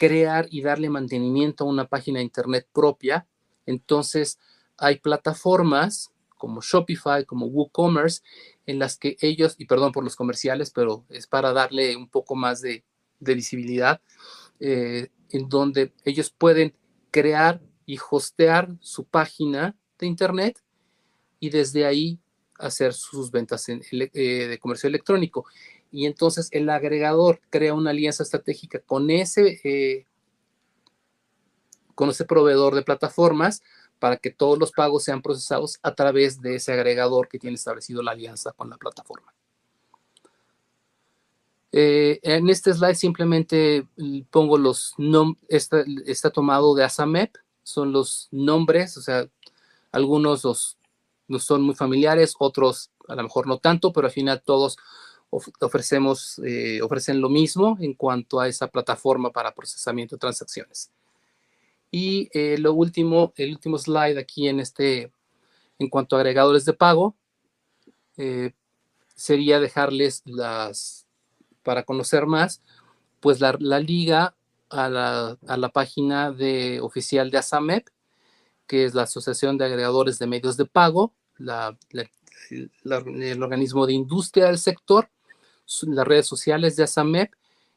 [0.00, 3.26] crear y darle mantenimiento a una página de internet propia.
[3.66, 4.38] Entonces,
[4.78, 8.22] hay plataformas como Shopify, como WooCommerce,
[8.64, 12.34] en las que ellos, y perdón por los comerciales, pero es para darle un poco
[12.34, 12.82] más de,
[13.18, 14.00] visibilidad,
[14.58, 16.74] eh, en donde ellos pueden
[17.10, 20.62] crear y hostear su página de Internet
[21.40, 22.18] y desde ahí
[22.58, 24.08] hacer sus ventas eh,
[24.48, 25.44] de comercio electrónico.
[25.90, 30.06] Y entonces el agregador crea una alianza estratégica con ese, eh,
[31.94, 33.62] con ese proveedor de plataformas
[33.98, 38.02] para que todos los pagos sean procesados a través de ese agregador que tiene establecido
[38.02, 39.32] la alianza con la plataforma.
[41.72, 43.86] Eh, en este slide simplemente
[44.30, 45.70] pongo los nombres,
[46.06, 49.28] está, tomado de ASAMEP, son los nombres, o sea,
[49.92, 50.78] algunos los,
[51.38, 54.78] son muy familiares, otros a lo mejor no tanto, pero al final todos
[55.30, 60.90] ofrecemos, eh, ofrecen lo mismo en cuanto a esa plataforma para procesamiento de transacciones.
[61.90, 65.12] Y eh, lo último, el último slide aquí en este,
[65.78, 67.16] en cuanto a agregadores de pago,
[68.16, 68.52] eh,
[69.14, 71.06] sería dejarles las,
[71.62, 72.62] para conocer más,
[73.20, 74.34] pues la, liga
[74.68, 77.88] a la, a la, página de, oficial de ASAMEP,
[78.66, 81.76] que es la Asociación de Agregadores de Medios de Pago, la,
[82.50, 85.10] el organismo de industria del sector,
[85.82, 87.32] las redes sociales de ASAMEP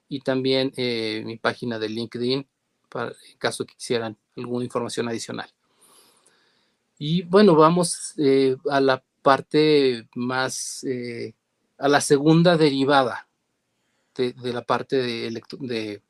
[0.09, 2.47] y también eh, mi página de LinkedIn
[2.95, 5.49] en caso que quisieran alguna información adicional.
[6.97, 11.33] Y bueno, vamos eh, a la parte más, eh,
[11.77, 13.27] a la segunda derivada
[14.15, 16.01] de, la parte de, de,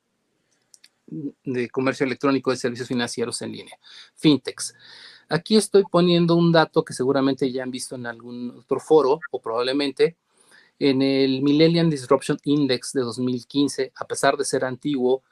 [1.45, 3.79] de, comercio electrónico de servicios financieros en línea,
[4.15, 4.75] fintechs.
[5.29, 9.41] Aquí estoy poniendo un dato que seguramente ya han visto en algún otro foro o
[9.41, 10.17] probablemente
[10.79, 15.23] en el Millennium Disruption Index de 2015, a pesar de ser antiguo,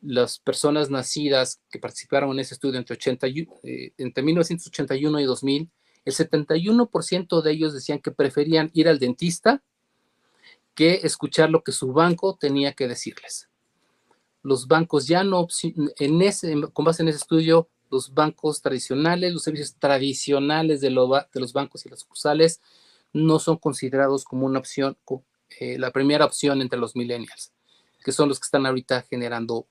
[0.00, 5.70] las personas nacidas que participaron en ese estudio entre, 80, eh, entre 1981 y 2000,
[6.04, 9.62] el 71% de ellos decían que preferían ir al dentista
[10.74, 13.48] que escuchar lo que su banco tenía que decirles.
[14.42, 15.48] Los bancos ya no,
[15.98, 21.40] en ese, con base en ese estudio, los bancos tradicionales, los servicios tradicionales de, de
[21.40, 22.60] los bancos y las sucursales
[23.12, 24.98] no son considerados como una opción,
[25.60, 27.52] eh, la primera opción entre los millennials,
[28.04, 29.66] que son los que están ahorita generando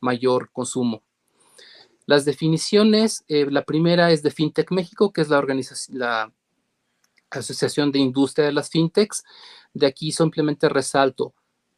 [0.00, 1.02] mayor consumo.
[2.06, 6.32] Las definiciones, eh, la primera es de FinTech México, que es la organización, la
[7.30, 9.22] Asociación de Industria de las FinTechs.
[9.72, 11.34] De aquí simplemente resalto,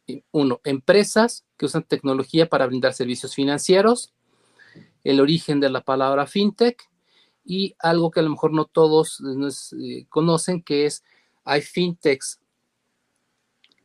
[0.07, 4.13] eh, uno, empresas que usan tecnología para brindar servicios financieros,
[5.03, 6.89] el origen de la palabra FinTech
[7.45, 11.03] y algo que a lo mejor no todos eh, conocen, que es
[11.43, 12.39] hay FinTechs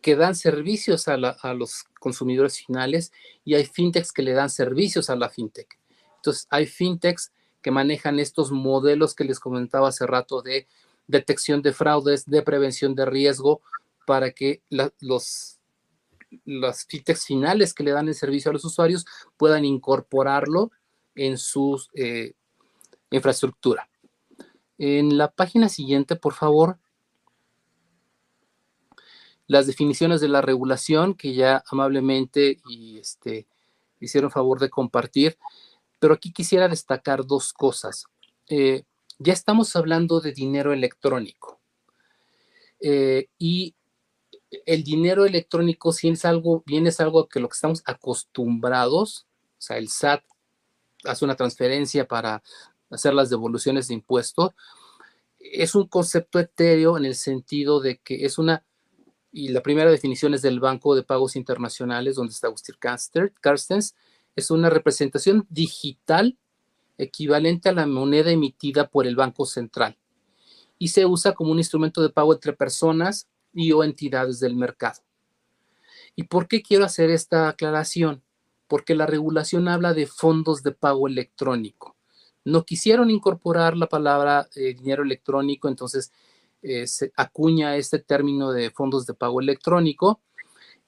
[0.00, 1.16] que dan servicios a,
[1.54, 3.12] los consumidores finales
[3.44, 5.78] y hay fintechs que le dan servicios a la fintech.
[6.16, 7.32] Entonces, hay fintechs
[7.62, 10.66] que manejan estos modelos que les comentaba hace rato de
[11.09, 13.61] detección de fraudes, de prevención de riesgo,
[14.06, 14.62] para que
[15.00, 15.59] los,
[16.44, 19.04] las fintechs finales que le dan el servicio a los usuarios
[19.36, 20.70] puedan incorporarlo
[21.14, 22.34] en su eh,
[23.11, 23.88] infraestructura.
[24.78, 26.78] En la página siguiente, por favor,
[29.46, 32.61] las definiciones de la regulación que ya amablemente
[33.00, 33.48] este,
[33.98, 35.38] hicieron favor de compartir,
[35.98, 38.04] pero aquí quisiera destacar dos cosas.
[38.46, 38.84] Eh,
[39.18, 41.59] ya estamos hablando de dinero electrónico.
[42.80, 43.74] Eh, y
[44.66, 49.26] el dinero electrónico, si es algo, bien es algo que lo que estamos acostumbrados,
[49.59, 50.22] o sea, el SAT
[51.04, 52.42] hace una transferencia para
[52.91, 54.53] hacer las devoluciones de impuestos,
[55.39, 58.64] es un concepto etéreo en el sentido de que es una,
[59.32, 62.76] y la primera definición es del Banco de Pagos Internacionales, donde está Agustín
[63.41, 63.95] Carstens,
[64.36, 66.36] es una representación digital
[66.97, 69.97] equivalente a la moneda emitida por el Banco Central
[70.78, 75.01] y se usa como un instrumento de pago entre personas y o entidades del mercado.
[76.14, 78.22] ¿Y por qué quiero hacer esta aclaración?
[78.66, 81.97] Porque la regulación habla de fondos de pago electrónico.
[82.45, 86.12] No quisieron incorporar la palabra eh, dinero electrónico, entonces
[86.62, 90.20] eh, se acuña este término de fondos de pago electrónico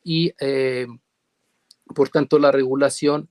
[0.02, 0.86] y eh,
[1.94, 3.28] por tanto la regulación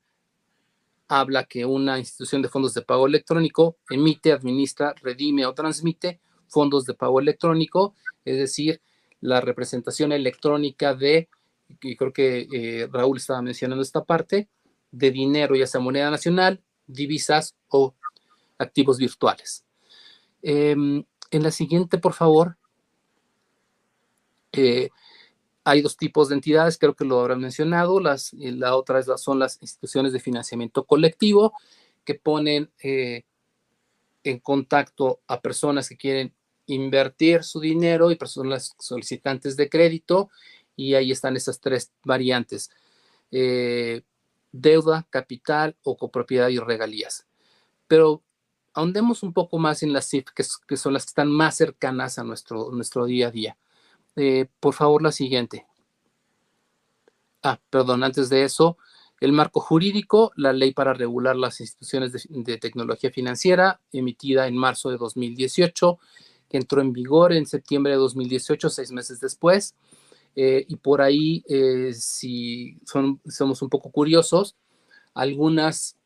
[1.07, 6.85] habla que una institución de fondos de pago electrónico emite, administra, redime o transmite fondos
[6.85, 7.95] de pago electrónico,
[8.25, 8.81] es decir,
[9.21, 11.29] la representación electrónica de,
[11.81, 14.49] y creo que Raúl estaba mencionando esta parte,
[14.91, 17.95] de dinero, ya sea moneda nacional, divisas o
[18.59, 19.65] activos virtuales.
[20.41, 22.57] Em, en la siguiente, por favor,
[24.51, 24.89] eh,
[25.63, 27.99] hay dos tipos de entidades, creo que lo habrán mencionado.
[27.99, 31.53] Las, la otra es son las instituciones de financiamiento colectivo
[32.03, 33.23] que ponen eh,
[34.23, 36.33] en contacto a personas que quieren
[36.65, 40.29] invertir su dinero y personas solicitantes de crédito.
[40.75, 42.71] Y ahí están esas tres variantes.
[43.31, 44.01] Eh,
[44.51, 47.27] deuda, capital o copropiedad y regalías.
[47.87, 48.23] Pero
[48.79, 52.23] ahondemos un poco más en las CIF, que, son las que están más cercanas a
[52.23, 53.57] nuestro, nuestro día a día.
[54.15, 55.65] Eh, por favor, la siguiente.
[57.43, 58.77] Ah, perdón, antes de eso,
[59.19, 64.89] el marco jurídico, la ley para regular las instituciones de, tecnología financiera, emitida en marzo
[64.89, 65.99] de 2018,
[66.49, 69.75] que entró en vigor en septiembre de 2018, seis meses después.
[70.35, 74.55] Eh, y por ahí, eh, si somos un poco curiosos,
[75.13, 75.97] algunas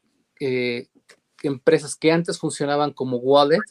[1.44, 3.62] empresas que antes funcionaban como wallet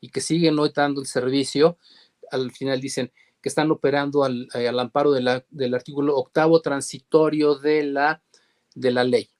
[0.00, 1.78] y que siguen hoy dando el servicio,
[2.30, 8.22] al final dicen, que están operando al, eh, amparo del artículo octavo transitorio de la,
[8.74, 9.30] de la ley.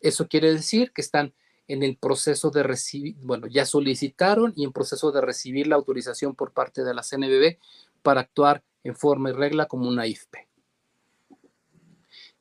[0.00, 1.34] Eso quiere decir que están
[1.66, 6.34] en el proceso de recibir, bueno, ya solicitaron y en proceso de recibir la autorización
[6.34, 7.58] por parte de la CNBB
[8.02, 10.48] para actuar en forma y regla como una IFPE.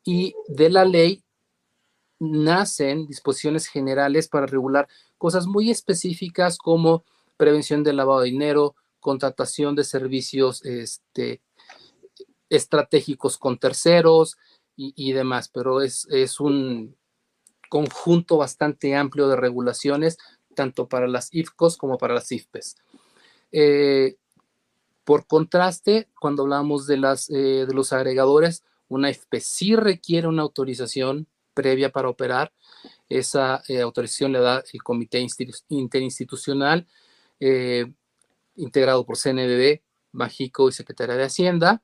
[0.06, 1.24] Y de la ley
[2.20, 4.88] nacen disposiciones generales para regular
[5.18, 7.04] cosas muy específicas como
[7.38, 11.42] prevención del lavado de dinero, contratación de servicios este,
[12.50, 14.38] estratégicos con terceros
[14.80, 16.96] y, demás, pero es, es, un
[17.68, 20.20] conjunto bastante amplio de regulaciones,
[20.54, 22.76] tanto para las IFCOs como para las IFPES.
[23.52, 24.18] Eh,
[25.04, 30.44] por contraste, cuando hablamos de, las, eh, de los agregadores, una IFPE sí requiere una
[30.44, 31.28] autorización
[31.58, 32.54] previa para operar.
[33.10, 35.26] Esa eh, autorización le da el Comité
[35.70, 36.86] Interinstitucional
[38.58, 39.82] integrado por CNBB,
[40.12, 41.82] Bajico y Secretaría de Hacienda,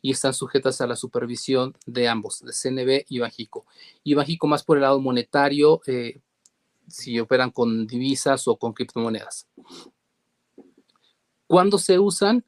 [0.00, 3.66] y están sujetas a la supervisión de ambos, de CNB y Bajico.
[4.04, 6.20] Y Bajico más por el lado monetario, eh,
[6.86, 9.48] si operan con divisas o con criptomonedas.
[11.46, 12.44] ¿Cuándo se usan?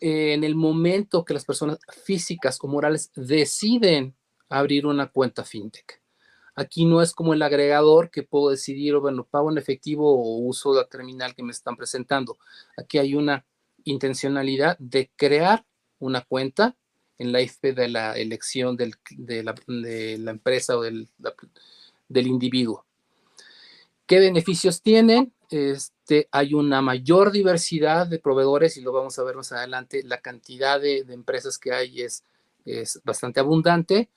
[0.00, 4.16] Eh, en el momento que las personas físicas o morales deciden
[4.50, 6.00] abrir una cuenta fintech.
[6.54, 10.74] Aquí no es como el agregador que puedo decidir, bueno, pago en efectivo o uso
[10.74, 12.38] la terminal que me están presentando.
[12.76, 13.46] Aquí hay una
[13.84, 15.64] intencionalidad de crear
[15.98, 16.76] una cuenta
[17.18, 18.92] en la IFP de la elección de,
[19.42, 21.08] la, empresa o del,
[22.08, 22.84] del individuo.
[24.06, 25.32] ¿Qué beneficios tienen?
[25.50, 30.02] Este, hay una mayor diversidad de proveedores y lo vamos a ver más adelante.
[30.04, 32.24] La cantidad de, empresas que hay es,
[32.64, 34.08] es bastante abundante.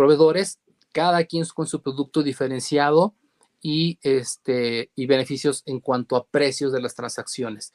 [0.00, 0.58] Proveedores,
[0.92, 3.14] cada quien con su producto diferenciado
[3.60, 7.74] y, este, y beneficios en cuanto a precios de las transacciones.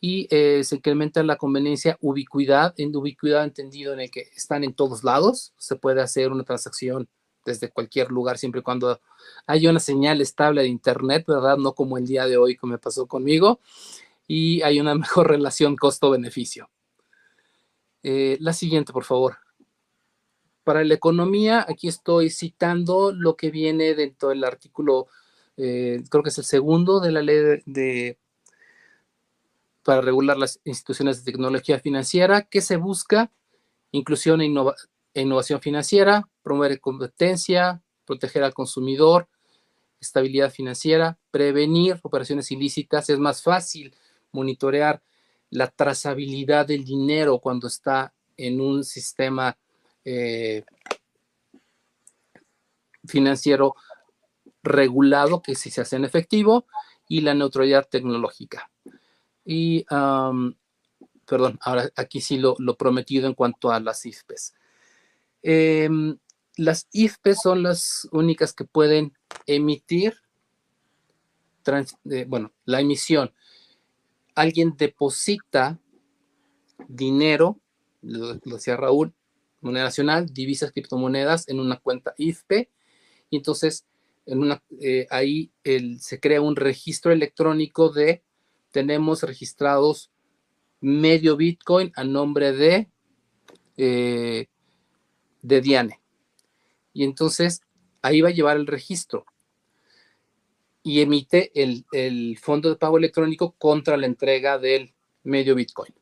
[0.00, 4.72] Y eh, se incrementa la conveniencia, ubicuidad, en ubicuidad entendido en el que están en
[4.72, 5.52] todos lados.
[5.58, 7.10] Se puede hacer una transacción
[7.44, 8.98] desde cualquier lugar, siempre y cuando
[9.46, 11.58] haya una señal estable de Internet, ¿verdad?
[11.58, 13.60] No como el día de hoy que me pasó conmigo.
[14.26, 16.70] Y hay una mejor relación costo-beneficio.
[18.02, 19.36] Eh, la siguiente, por favor.
[20.64, 25.08] Para la economía, aquí estoy citando lo que viene dentro del artículo,
[25.56, 28.18] eh, creo que es el segundo de la ley de,
[29.82, 33.32] para regular las instituciones de tecnología financiera, que se busca
[33.92, 34.52] inclusión e,
[35.14, 39.28] e innovación financiera, promover competencia, proteger al consumidor,
[40.00, 43.10] estabilidad financiera, prevenir operaciones ilícitas.
[43.10, 43.94] Es más fácil
[44.32, 45.02] monitorear
[45.50, 49.58] la trazabilidad del dinero cuando está en un sistema
[50.04, 50.64] eh,
[53.06, 53.74] financiero
[54.62, 56.66] regulado que si se hace en efectivo
[57.08, 58.70] y la neutralidad tecnológica.
[59.44, 59.84] Y,
[61.26, 64.54] perdón, ahora aquí sí lo, prometido en cuanto a las IFPES.
[65.42, 66.18] Em,
[66.56, 69.14] las IFPES son las únicas que pueden
[69.46, 70.16] emitir,
[71.66, 73.32] eh, bueno, la emisión.
[74.34, 75.78] Alguien deposita
[76.88, 77.58] dinero,
[78.02, 79.14] lo, decía Raúl,
[79.60, 82.70] moneda nacional, divisas, criptomonedas en una cuenta IFPE,
[83.30, 83.86] y entonces
[84.26, 85.50] en una, eh, ahí
[85.98, 88.22] se crea un registro electrónico de,
[88.70, 90.10] tenemos registrados
[90.80, 92.88] medio Bitcoin a nombre de,
[93.76, 94.46] eh,
[95.42, 96.00] de Diane.
[96.92, 97.62] Y entonces
[98.02, 99.26] ahí va a llevar el registro.
[100.82, 105.94] Y emite el, fondo de pago electrónico contra la entrega del medio Bitcoin.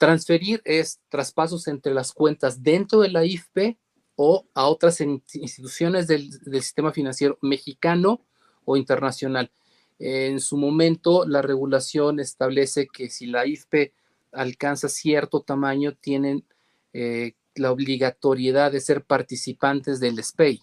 [0.00, 3.76] Transferir es traspasos entre las cuentas dentro de la IFP
[4.16, 6.32] o a otras instituciones del,
[6.62, 8.24] sistema financiero mexicano
[8.64, 9.52] o internacional.
[9.98, 13.92] En su momento, la regulación establece que si la IFP
[14.32, 16.46] alcanza cierto tamaño, tienen
[16.94, 20.62] eh, la obligatoriedad de ser participantes del SPEI.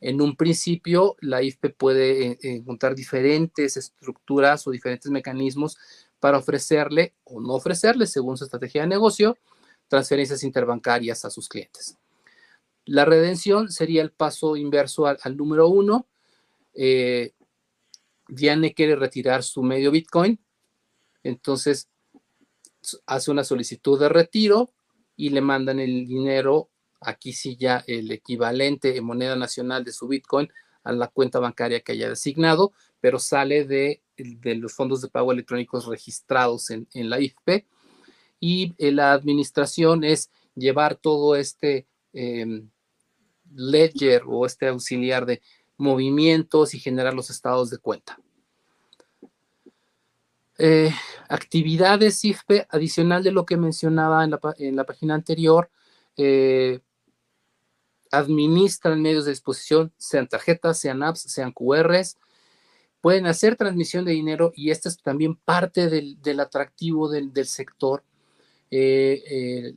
[0.00, 5.76] En un principio, la IFPE puede eh, encontrar diferentes estructuras o diferentes mecanismos
[6.24, 9.36] para ofrecerle o no ofrecerle, según su estrategia de negocio,
[9.88, 11.98] transferencias interbancarias a sus clientes.
[12.86, 16.08] La redención sería el paso inverso al, número uno.
[16.72, 17.34] Eh,
[18.26, 20.40] Diane quiere retirar su medio Bitcoin,
[21.22, 21.90] entonces
[23.04, 24.72] hace una solicitud de retiro,
[25.16, 26.70] y le mandan el dinero,
[27.02, 30.48] aquí sí ya el equivalente en moneda nacional de su Bitcoin
[30.84, 34.02] a la cuenta bancaria que haya designado, pero sale de,
[34.42, 37.66] los fondos de pago electrónicos registrados en, la IFP.
[38.38, 42.68] Y eh, la administración es llevar todo este em,
[43.54, 45.40] ledger o este auxiliar de
[45.76, 48.18] movimientos y generar los estados de cuenta.
[50.56, 50.92] Eh,
[51.28, 55.68] actividades IFPE, adicional de lo que mencionaba en la, página anterior,
[56.16, 56.80] eh,
[58.10, 62.18] administran medios de disposición, sean tarjetas, sean apps, sean QRs,
[63.00, 68.02] pueden hacer transmisión de dinero y este es también parte del, atractivo del, sector.
[68.70, 69.74] Eh,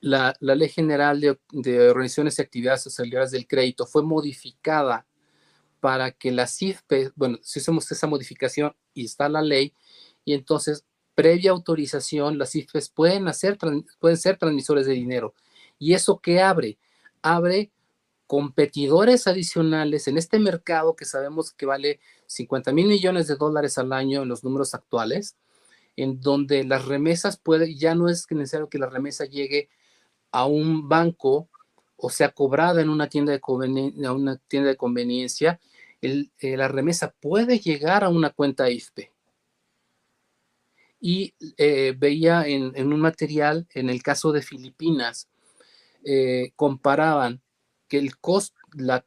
[0.00, 5.06] la, Ley General de, de, Organizaciones y Actividades Sociales del Crédito fue modificada
[5.80, 9.74] para que la CIFPE, bueno, si hacemos esa modificación y está la ley,
[10.24, 13.58] y entonces, previa autorización, las CIFPES pueden, hacer,
[13.98, 15.34] pueden ser transmisores de dinero.
[15.82, 16.78] ¿Y eso qué abre?
[17.22, 17.72] Abre
[18.28, 23.92] competidores adicionales en este mercado que sabemos que vale 50 mil millones de dólares al
[23.92, 25.36] año en los números actuales,
[25.96, 29.70] en donde las remesas puede, ya no es necesario que la remesa llegue
[30.30, 31.48] a un banco
[31.96, 33.40] o sea cobrada en una tienda de,
[34.08, 35.58] una tienda de conveniencia,
[36.00, 39.10] eh, la remesa puede llegar a una cuenta IFPE.
[41.00, 45.28] Y eh, veía en, un material, en el caso de Filipinas,
[46.04, 47.42] eh, comparaban
[47.88, 48.12] que el,
[48.74, 49.04] la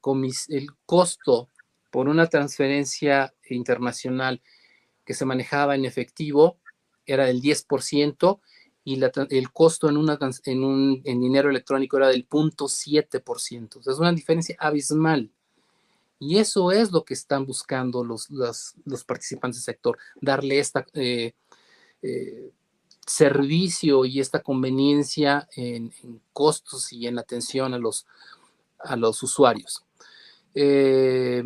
[0.49, 1.49] el costo
[1.91, 4.41] por una transferencia internacional
[5.05, 6.57] que se manejaba en efectivo
[7.05, 8.39] era del 10%
[8.83, 13.89] y el costo en, una, en, un, en dinero electrónico era del 0.7%.
[13.89, 15.31] es una diferencia abismal.
[16.19, 20.85] Y eso es lo que están buscando los, los, los participantes del sector, darle esta
[20.93, 21.33] eh,
[22.01, 22.51] eh,
[23.05, 25.91] servicio y esta conveniencia en,
[26.33, 28.05] costos y en atención a los,
[28.79, 29.83] a los usuarios.
[30.53, 31.43] Eh,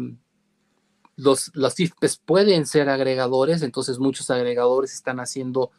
[1.20, 5.72] los, IFPES pueden ser agregadores, entonces muchos agregadores están haciendo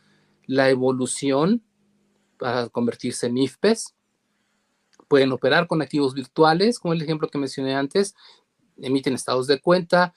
[0.46, 1.62] la evolución
[2.38, 3.94] para convertirse en IFPES.
[5.08, 8.14] Pueden operar con activos virtuales, como el ejemplo que mencioné antes,
[8.76, 10.14] emiten estados de cuenta,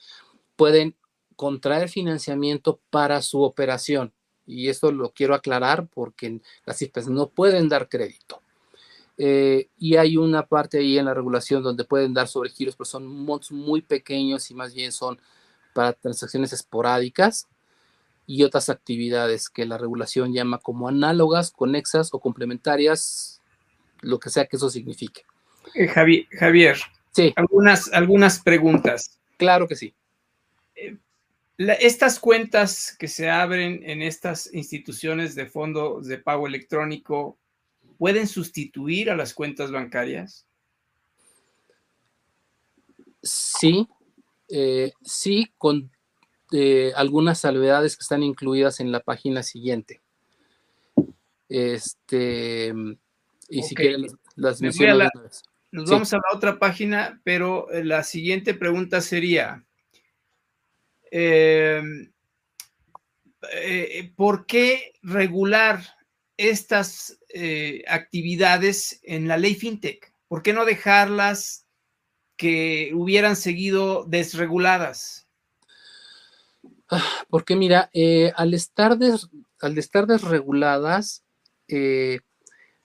[0.57, 0.95] pueden
[1.37, 4.13] contraer financiamiento para su operación.
[4.45, 8.41] Y esto lo quiero aclarar porque las IFPES no pueden dar crédito.
[9.17, 12.85] Eh, y hay una parte ahí en la regulación donde pueden dar sobre giros, pero
[12.85, 15.19] son montos muy pequeños y más bien son
[15.73, 17.47] para transacciones esporádicas
[18.25, 23.41] y otras actividades que la regulación llama como análogas, conexas o complementarias,
[24.01, 25.23] lo que sea que eso signifique.
[25.75, 26.77] Eh, Javier,
[27.11, 27.33] sí.
[27.35, 29.19] algunas, algunas preguntas.
[29.37, 29.93] Claro que sí.
[31.57, 37.37] Eh, estas cuentas que se abren en estas instituciones de fondo de pago electrónico,
[37.97, 40.45] ¿pueden sustituir a las cuentas bancarias?
[43.21, 43.87] Sí,
[44.49, 45.91] eh, sí, con
[46.95, 50.03] algunas salvedades que están incluidas en la página siguiente.
[51.49, 52.73] Este,
[53.47, 55.09] y si quieren las, menciono.
[55.71, 59.63] nos vamos a la otra página, pero eh, la siguiente pregunta sería,
[61.15, 62.11] em,
[63.51, 65.83] eh, ¿por qué regular
[66.37, 70.11] estas eh, actividades en la ley FinTech?
[70.27, 71.67] ¿Por qué no dejarlas
[72.35, 75.27] que hubieran seguido desreguladas?
[76.89, 78.97] Ah, porque mira, eh, al, estar
[79.59, 81.23] al estar desreguladas,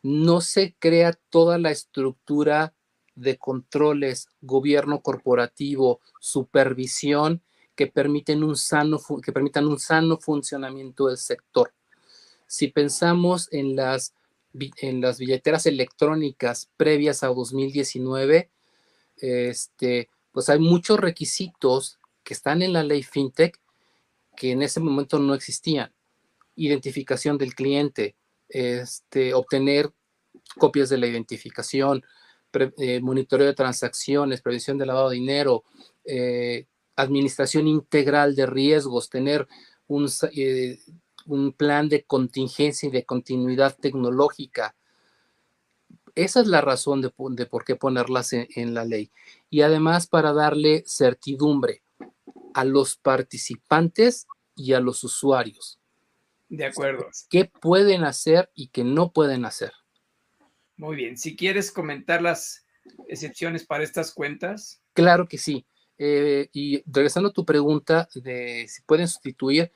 [0.02, 2.74] no se crea toda la estructura
[3.14, 7.42] de controles, gobierno corporativo, supervisión
[7.78, 11.72] que permiten un sano, que permitan un sano funcionamiento del sector.
[12.48, 14.14] Si pensamos en las,
[14.78, 18.50] en las billeteras electrónicas previas a 2019,
[19.18, 23.60] este, pues hay muchos requisitos que están en la ley FinTech
[24.34, 25.94] que en ese momento no existían.
[26.56, 28.16] Identificación del cliente,
[28.48, 29.92] este, obtener
[30.56, 32.02] copias de la identificación,
[32.78, 35.62] eh, monitoreo de transacciones, previsión de lavado de dinero,
[36.04, 36.66] eh,
[36.98, 39.48] administración integral de riesgos, tener
[39.86, 40.78] un, eh,
[41.26, 44.74] un, plan de contingencia y de continuidad tecnológica.
[46.14, 49.10] Esa es la razón de, por qué ponerlas en la ley.
[49.48, 51.82] Y además para darle certidumbre
[52.54, 54.26] a los participantes
[54.56, 55.78] y a los usuarios.
[56.48, 57.06] De acuerdo.
[57.30, 59.72] ¿Qué pueden hacer y qué no pueden hacer?
[60.76, 61.16] Muy bien.
[61.16, 62.66] Si quieres comentar las
[63.06, 64.82] excepciones para estas cuentas.
[64.94, 65.66] Claro que sí.
[65.98, 69.72] Eh, y regresando a tu pregunta de si pueden sustituir,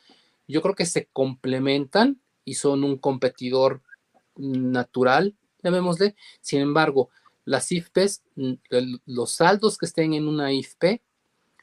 [0.47, 3.83] yo creo que se complementan y son un competidor
[4.37, 6.14] natural, llamémosle.
[6.41, 7.11] Sin embargo,
[7.45, 8.23] las IFPs,
[9.07, 11.03] los saldos que estén en una IFP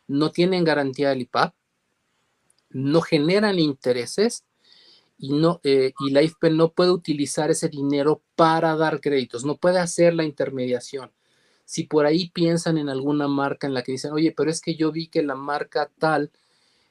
[0.08, 1.54] no tienen garantía del IPAP,
[2.72, 4.46] no generan intereses
[5.18, 9.56] y, no, eh, y la IFP no puede utilizar ese dinero para dar créditos, no
[9.56, 11.12] puede hacer la intermediación.
[11.70, 14.74] Si por ahí piensan en alguna marca en la que dicen, oye, pero es que
[14.74, 16.32] yo vi que la marca tal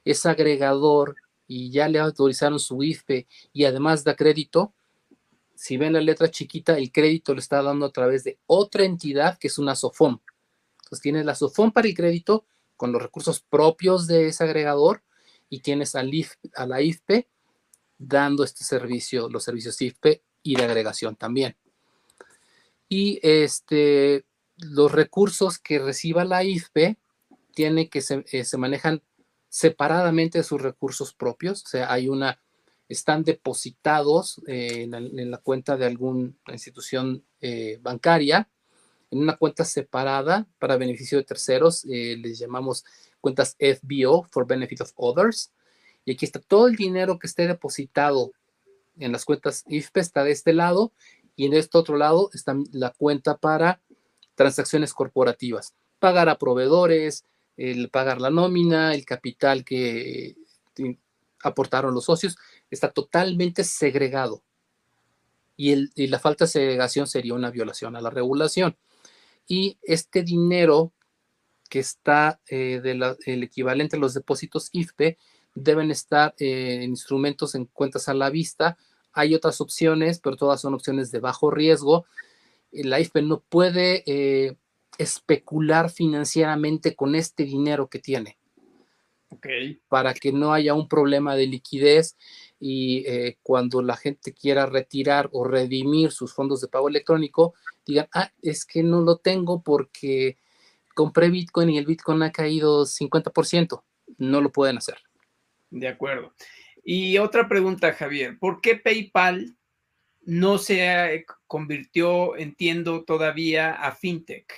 [0.04, 1.16] es agregador
[1.48, 4.72] y ya le autorizaron su IFP y además da crédito,
[5.56, 9.36] si ven la letra chiquita, el crédito lo está dando a través de otra entidad
[9.36, 10.20] que es una SOFOM.
[10.76, 12.44] Entonces tienes la SOFOM para el crédito
[12.76, 15.02] con los recursos propios de ese agregador
[15.50, 16.04] y tienes a,
[16.54, 17.26] a la IFPE
[17.98, 21.56] dando este servicio, los servicios IFPE y de agregación también.
[22.88, 24.24] Y este,
[24.58, 26.98] los recursos que reciba la IFPE
[27.54, 29.02] tiene que se, eh, se manejan
[29.48, 32.40] separadamente de sus recursos propios, o sea, hay una,
[32.88, 38.48] están depositados eh, en, la, cuenta de alguna institución eh, bancaria
[39.10, 42.84] en una cuenta separada para beneficio de terceros, les llamamos
[43.22, 45.50] cuentas FBO, for benefit of others.
[46.04, 48.32] Y aquí está todo el dinero que esté depositado
[48.98, 50.92] en las cuentas IFPE, está de este lado,
[51.36, 53.80] y en este otro lado está la cuenta para
[54.38, 57.24] transacciones corporativas, pagar a proveedores,
[57.56, 60.36] el pagar la nómina, el capital que
[61.42, 62.36] aportaron los socios,
[62.70, 64.44] está totalmente segregado.
[65.56, 68.76] Y, la falta de segregación sería una violación a la regulación
[69.48, 70.92] y este dinero
[71.68, 72.80] que está eh,
[73.26, 75.18] el equivalente a los depósitos IFPE
[75.56, 78.78] deben estar eh, en instrumentos en cuentas a la vista
[79.18, 82.06] hay otras opciones, pero todas son opciones de bajo riesgo.
[82.72, 84.56] La IFPE no puede eh,
[84.98, 88.38] especular financieramente con este dinero que tiene.
[89.30, 89.78] Okay.
[89.88, 92.16] Para que no haya un problema de liquidez
[92.58, 97.54] y eh, cuando la gente quiera retirar o redimir sus fondos de pago electrónico,
[97.86, 100.38] digan, ah, es que no lo tengo porque
[100.94, 103.82] compré Bitcoin y el Bitcoin ha caído 50%.
[104.16, 104.96] No lo pueden hacer.
[105.70, 106.32] De acuerdo.
[106.82, 109.57] Y otra pregunta, Javier, ¿por qué PayPal
[110.28, 114.52] no se convirtió, entiendo, todavía a FinTech?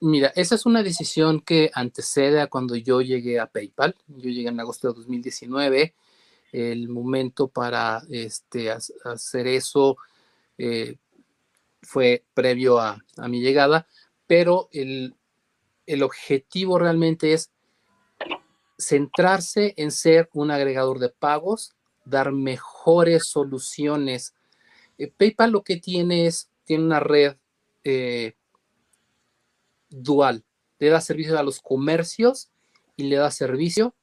[0.00, 3.94] Mira, esa es una decisión que antecede a cuando yo llegué a PayPal.
[4.08, 5.94] Yo llegué en agosto de 2019.
[6.50, 9.96] El momento para este, hacer eso
[10.58, 10.96] eh,
[11.80, 13.86] fue previo a, mi llegada,
[14.26, 15.14] pero el,
[15.86, 17.52] el objetivo realmente es
[18.76, 24.34] centrarse en ser un agregador de pagos, dar mejores soluciones.
[24.98, 27.36] Eh, PayPal lo que tiene es, tiene una red
[27.84, 28.34] eh,
[29.88, 30.44] dual.
[30.78, 32.50] Le da servicio a los comercios
[32.96, 33.94] y le da servicio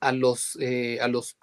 [0.00, 1.36] a los, eh, a los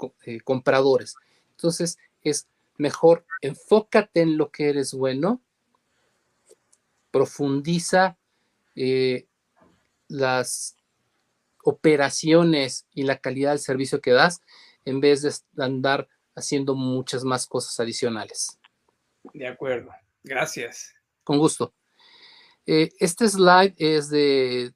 [0.43, 1.15] compradores.
[1.51, 5.41] Entonces, es mejor enfócate en lo que eres bueno,
[7.11, 8.17] profundiza
[10.07, 10.75] las
[11.63, 14.41] operaciones y la calidad del servicio que das
[14.85, 15.31] en vez de
[15.63, 18.60] andar haciendo muchas más cosas adicionales.
[19.33, 19.91] De acuerdo.
[20.23, 20.93] Gracias.
[21.23, 21.73] Con gusto.
[22.65, 24.73] Eh, este slide es de,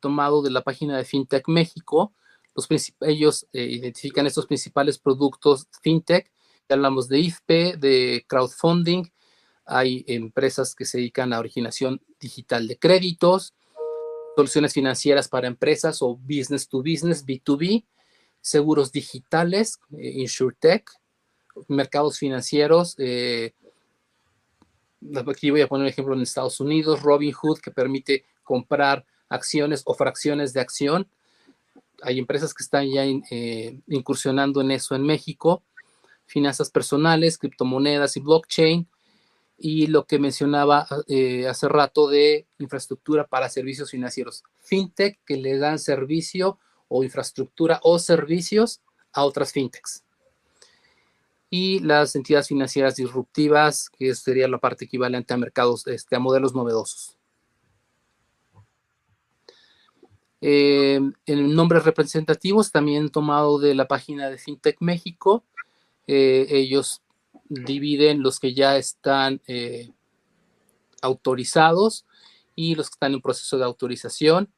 [0.00, 2.12] tomado de la página de FinTech México.
[2.54, 2.66] Los
[3.00, 6.32] ellos eh, identifican estos principales productos FinTech.
[6.68, 9.04] Ya hablamos de IFPE, de crowdfunding.
[9.64, 13.54] Hay empresas que se dedican a originación digital de créditos,
[14.34, 17.84] soluciones financieras para empresas o business to business, B2B,
[18.40, 20.90] seguros digitales, eh, InsurTech,
[21.68, 22.96] mercados financieros,
[25.30, 29.94] aquí voy a poner un ejemplo en Estados Unidos, Robinhood, que permite comprar acciones o
[29.94, 31.08] fracciones de acción.
[32.02, 35.62] Hay empresas que están ya eh, incursionando en eso en México.
[36.26, 38.88] Finanzas personales, criptomonedas y blockchain.
[39.60, 44.44] Y lo que mencionaba eh, hace rato de infraestructura para servicios financieros.
[44.60, 48.80] FinTech que le dan servicio o infraestructura o servicios
[49.12, 50.04] a otras FinTechs
[51.50, 56.54] y las entidades financieras disruptivas, que sería la parte equivalente a mercados, este, a modelos
[56.54, 57.18] novedosos.
[60.40, 65.44] Eh, en nombres representativos, también tomado de la página de FinTech México,
[66.06, 67.02] eh, ellos
[67.48, 69.90] dividen los que ya están eh,
[71.02, 72.06] autorizados
[72.54, 74.52] y los que están en proceso de autorización.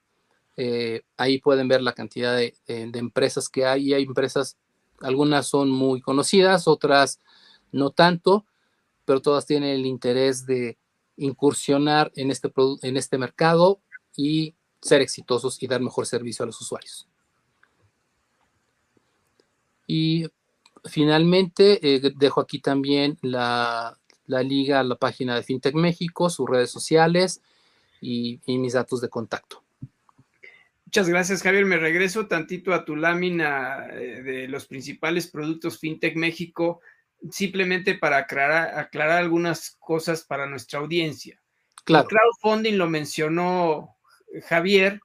[1.17, 4.59] ahí pueden ver la cantidad de, de empresas que hay y hay empresas
[5.01, 7.19] algunas son muy conocidas, otras
[7.73, 8.47] no tanto,
[9.05, 10.79] pero todas tienen el interés de
[11.17, 13.81] incursionar en este, en este mercado
[14.17, 17.07] y ser exitosos y dar mejor servicio a los usuarios.
[19.87, 20.27] Y
[20.85, 26.71] finalmente, eh, dejo aquí también la, liga a la página de FinTech México, sus redes
[26.71, 27.43] sociales
[28.01, 29.63] y mis datos de contacto.
[30.91, 31.67] Muchas gracias, Javier.
[31.67, 36.81] Me regreso tantito a tu lámina eh, de los principales productos FinTech México,
[37.31, 41.41] simplemente para aclarar, algunas cosas para nuestra audiencia.
[41.85, 42.09] Claro.
[42.09, 43.99] El crowdfunding lo mencionó
[44.49, 45.01] Javier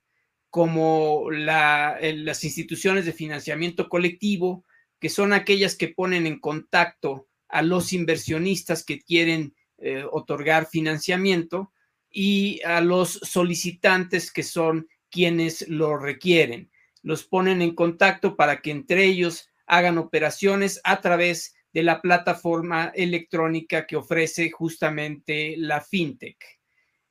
[0.50, 4.66] como las instituciones de financiamiento colectivo,
[5.00, 11.72] que son aquellas que ponen en contacto a los inversionistas que quieren eh, otorgar financiamiento
[12.10, 16.70] y a los solicitantes que son quienes lo requieren.
[17.02, 22.92] Los ponen en contacto para que entre ellos hagan operaciones a través de la plataforma
[22.94, 26.36] electrónica que ofrece justamente la fintech.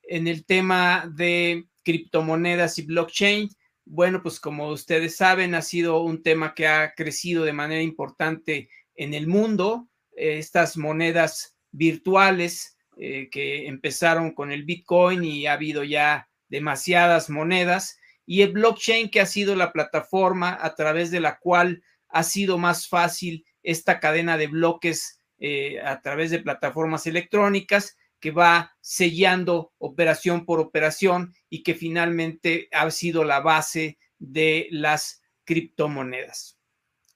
[0.02, 3.48] En el tema de criptomonedas y blockchain,
[3.86, 8.68] bueno, pues como ustedes saben, ha sido un tema que ha crecido de manera importante
[8.96, 9.88] en el mundo.
[10.12, 17.98] Estas monedas virtuales eh, que empezaron con el Bitcoin y ha habido ya demasiadas monedas
[18.26, 22.58] y el blockchain que ha sido la plataforma a través de la cual ha sido
[22.58, 29.72] más fácil esta cadena de bloques eh, a través de plataformas electrónicas que va sellando
[29.78, 36.58] operación por operación y que finalmente ha sido la base de las criptomonedas.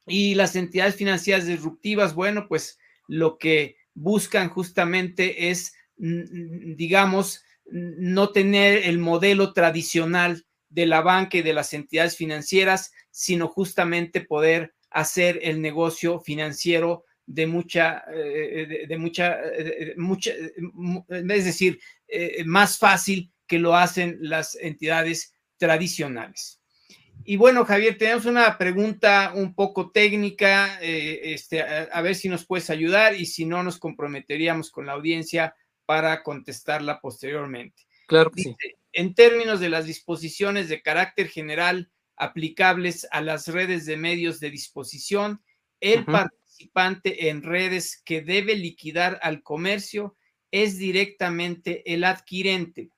[0.07, 8.87] Y las entidades financieras disruptivas, bueno, pues lo que buscan justamente es, digamos, no tener
[8.87, 15.39] el modelo tradicional de la banca y de las entidades financieras, sino justamente poder hacer
[15.43, 19.39] el negocio financiero de mucha, eh, de, mucha,
[19.97, 20.33] mucha,
[21.09, 21.79] es decir,
[22.47, 26.59] más fácil que lo hacen las entidades tradicionales.
[27.25, 32.71] Y bueno, Javier, tenemos una pregunta un poco técnica, este, a, ver si nos puedes
[32.71, 35.55] ayudar y si no, nos comprometeríamos con la audiencia
[35.89, 37.85] para contestarla posteriormente.
[38.09, 38.55] Claro que sí.
[38.93, 44.51] En términos de las disposiciones de carácter general aplicables a las redes de medios de
[44.51, 45.43] disposición,
[45.81, 50.15] el participante en redes que debe liquidar al comercio
[50.51, 52.91] es directamente el adquirente.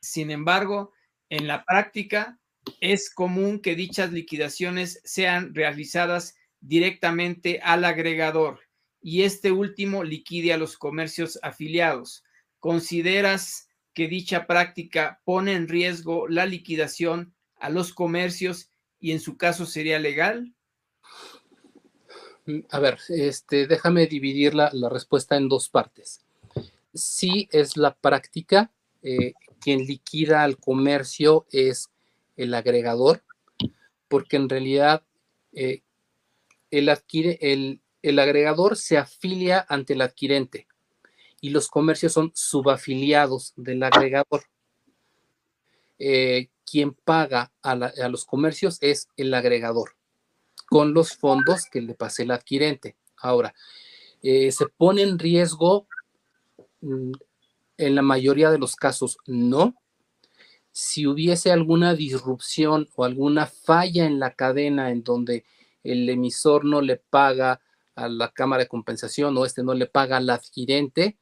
[0.00, 0.94] Sin embargo,
[1.28, 2.38] en la práctica
[2.80, 8.60] es común que dichas liquidaciones sean realizadas directamente al agregador
[9.04, 12.24] y este último liquide a los comercios afiliados.
[12.58, 19.36] ¿Consideras que dicha práctica pone en riesgo la liquidación a los comercios y en su
[19.36, 20.54] caso sería legal?
[22.46, 26.24] Mm, a ver, este, déjame dividir la, respuesta en dos partes.
[26.94, 31.90] Sí es la práctica, eh, quien liquida al comercio es
[32.36, 33.22] el agregador,
[34.08, 35.02] porque en realidad
[35.52, 35.82] eh,
[36.70, 40.68] el, adquiere, el, el agregador se afilia ante el adquirente
[41.40, 44.42] y los comercios son subafiliados del agregador.
[45.98, 47.74] Eh, quien paga a,
[48.10, 49.96] los comercios es el agregador
[50.68, 52.94] con los fondos que le pase el adquirente.
[53.16, 53.54] Ahora,
[54.22, 55.88] eh, se pone en riesgo,
[56.82, 57.12] mm,
[57.78, 59.76] en la mayoría de los casos no.
[60.72, 65.46] Si hubiese alguna disrupción o alguna falla en la cadena en donde
[65.82, 67.62] el emisor no le paga
[67.94, 71.18] a la cámara de compensación o este no le paga al adquirente,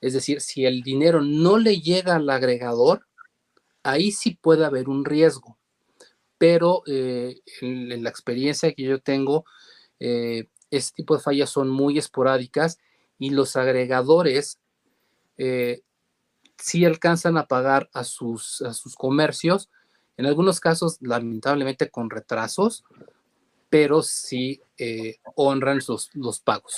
[0.00, 3.06] es decir, si el dinero no le llega al agregador,
[3.82, 5.58] ahí sí puede haber un riesgo.
[6.36, 9.44] Pero eh, en, la experiencia que yo tengo,
[10.00, 12.78] eh, este tipo de fallas son muy esporádicas
[13.18, 14.58] y los agregadores
[15.38, 15.82] eh,
[16.58, 19.70] sí alcanzan a pagar a sus, a sus comercios,
[20.16, 22.84] en algunos casos lamentablemente con retrasos,
[23.74, 25.80] pero sí eh, honran
[26.12, 26.74] los pagos.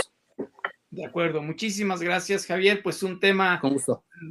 [0.89, 3.61] De acuerdo, muchísimas gracias Javier, pues un tema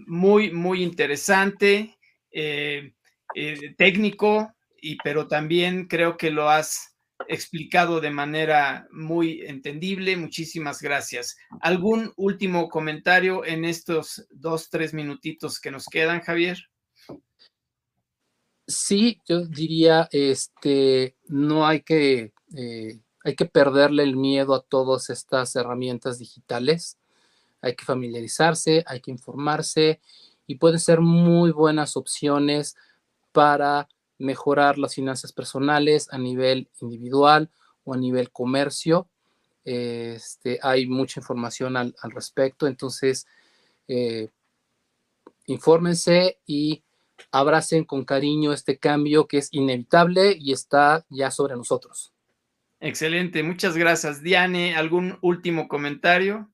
[0.08, 1.96] muy, muy interesante,
[2.32, 2.96] eh,
[3.36, 4.52] eh, técnico,
[4.82, 6.98] y, pero también creo que lo has
[7.28, 10.18] explicado de manera muy entendible.
[10.18, 11.38] Muchísimas gracias.
[11.62, 16.58] ¿Algún último comentario en estos dos, tres minutitos que nos quedan, Javier?
[18.68, 25.10] Sí, yo diría, este, no hay que, eh, hay que perderle el miedo a todas
[25.10, 26.98] estas herramientas digitales.
[27.62, 30.00] Hay que familiarizarse, hay que informarse
[30.48, 32.76] y pueden ser muy buenas opciones
[33.32, 37.50] para mejorar las finanzas personales a nivel individual
[37.84, 39.10] o a nivel comercio.
[39.64, 43.26] Este, hay mucha información al, respecto, entonces
[43.88, 44.30] eh,
[45.48, 46.84] infórmense y
[47.32, 52.15] abracen con cariño este cambio que es inevitable y está ya sobre nosotros.
[52.86, 54.22] Excelente, muchas gracias.
[54.22, 56.52] Diane, ¿algún último comentario?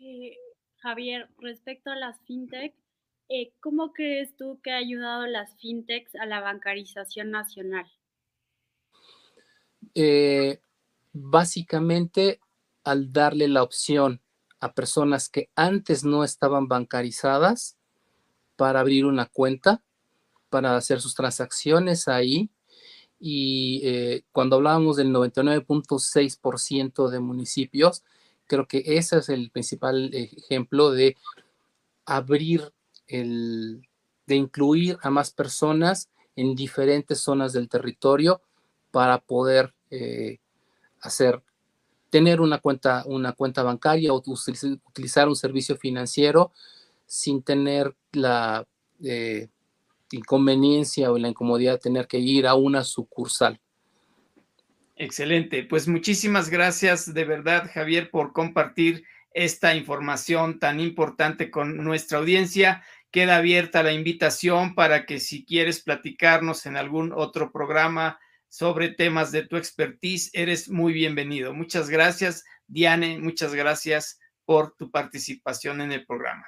[0.00, 0.36] Eh,
[0.78, 2.74] Javier, respecto a las fintech,
[3.28, 7.86] eh, ¿cómo crees tú que ha ayudado las fintechs a la bancarización nacional?
[9.94, 10.58] Eh,
[11.12, 12.40] básicamente
[12.82, 14.20] al darle la opción
[14.58, 17.78] a personas que antes no estaban bancarizadas
[18.56, 19.80] para abrir una cuenta,
[20.48, 22.50] para hacer sus transacciones ahí.
[23.20, 28.04] Y eh, cuando hablábamos del 99.6% de municipios,
[28.46, 31.16] creo que ese es el principal ejemplo de
[32.04, 32.72] abrir
[33.06, 33.86] el,
[34.26, 38.40] de incluir a más personas en diferentes zonas del territorio
[38.90, 40.38] para poder eh,
[41.00, 41.42] hacer,
[42.10, 46.52] tener una cuenta, una cuenta bancaria o utilizar un servicio financiero
[47.06, 48.66] sin tener la
[49.02, 49.48] eh,
[50.12, 53.60] inconveniencia o la incomodidad de tener que ir a una sucursal.
[54.96, 55.62] Excelente.
[55.62, 62.82] Pues muchísimas gracias de verdad, Javier, por compartir esta información tan importante con nuestra audiencia.
[63.10, 69.30] Queda abierta la invitación para que si quieres platicarnos en algún otro programa sobre temas
[69.30, 71.54] de tu expertise, eres muy bienvenido.
[71.54, 73.18] Muchas gracias, Diane.
[73.18, 76.46] Muchas gracias por tu participación en el programa.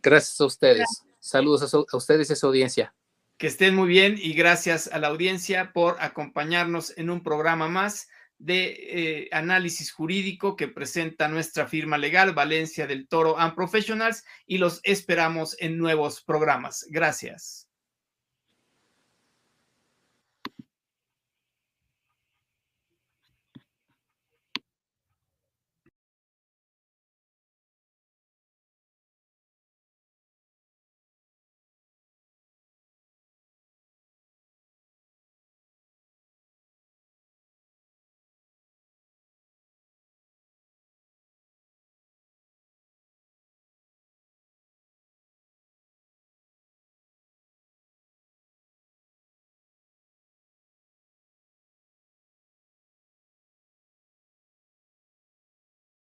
[0.00, 1.07] Gracias a ustedes.
[1.28, 2.94] Saludos a, ustedes y a su audiencia.
[3.36, 8.08] Que estén muy bien y gracias a la audiencia por acompañarnos en un programa más
[8.38, 14.56] de eh, análisis jurídico que presenta nuestra firma legal Valencia del Toro and Professionals y
[14.56, 16.86] los esperamos en nuevos programas.
[16.88, 17.67] Gracias.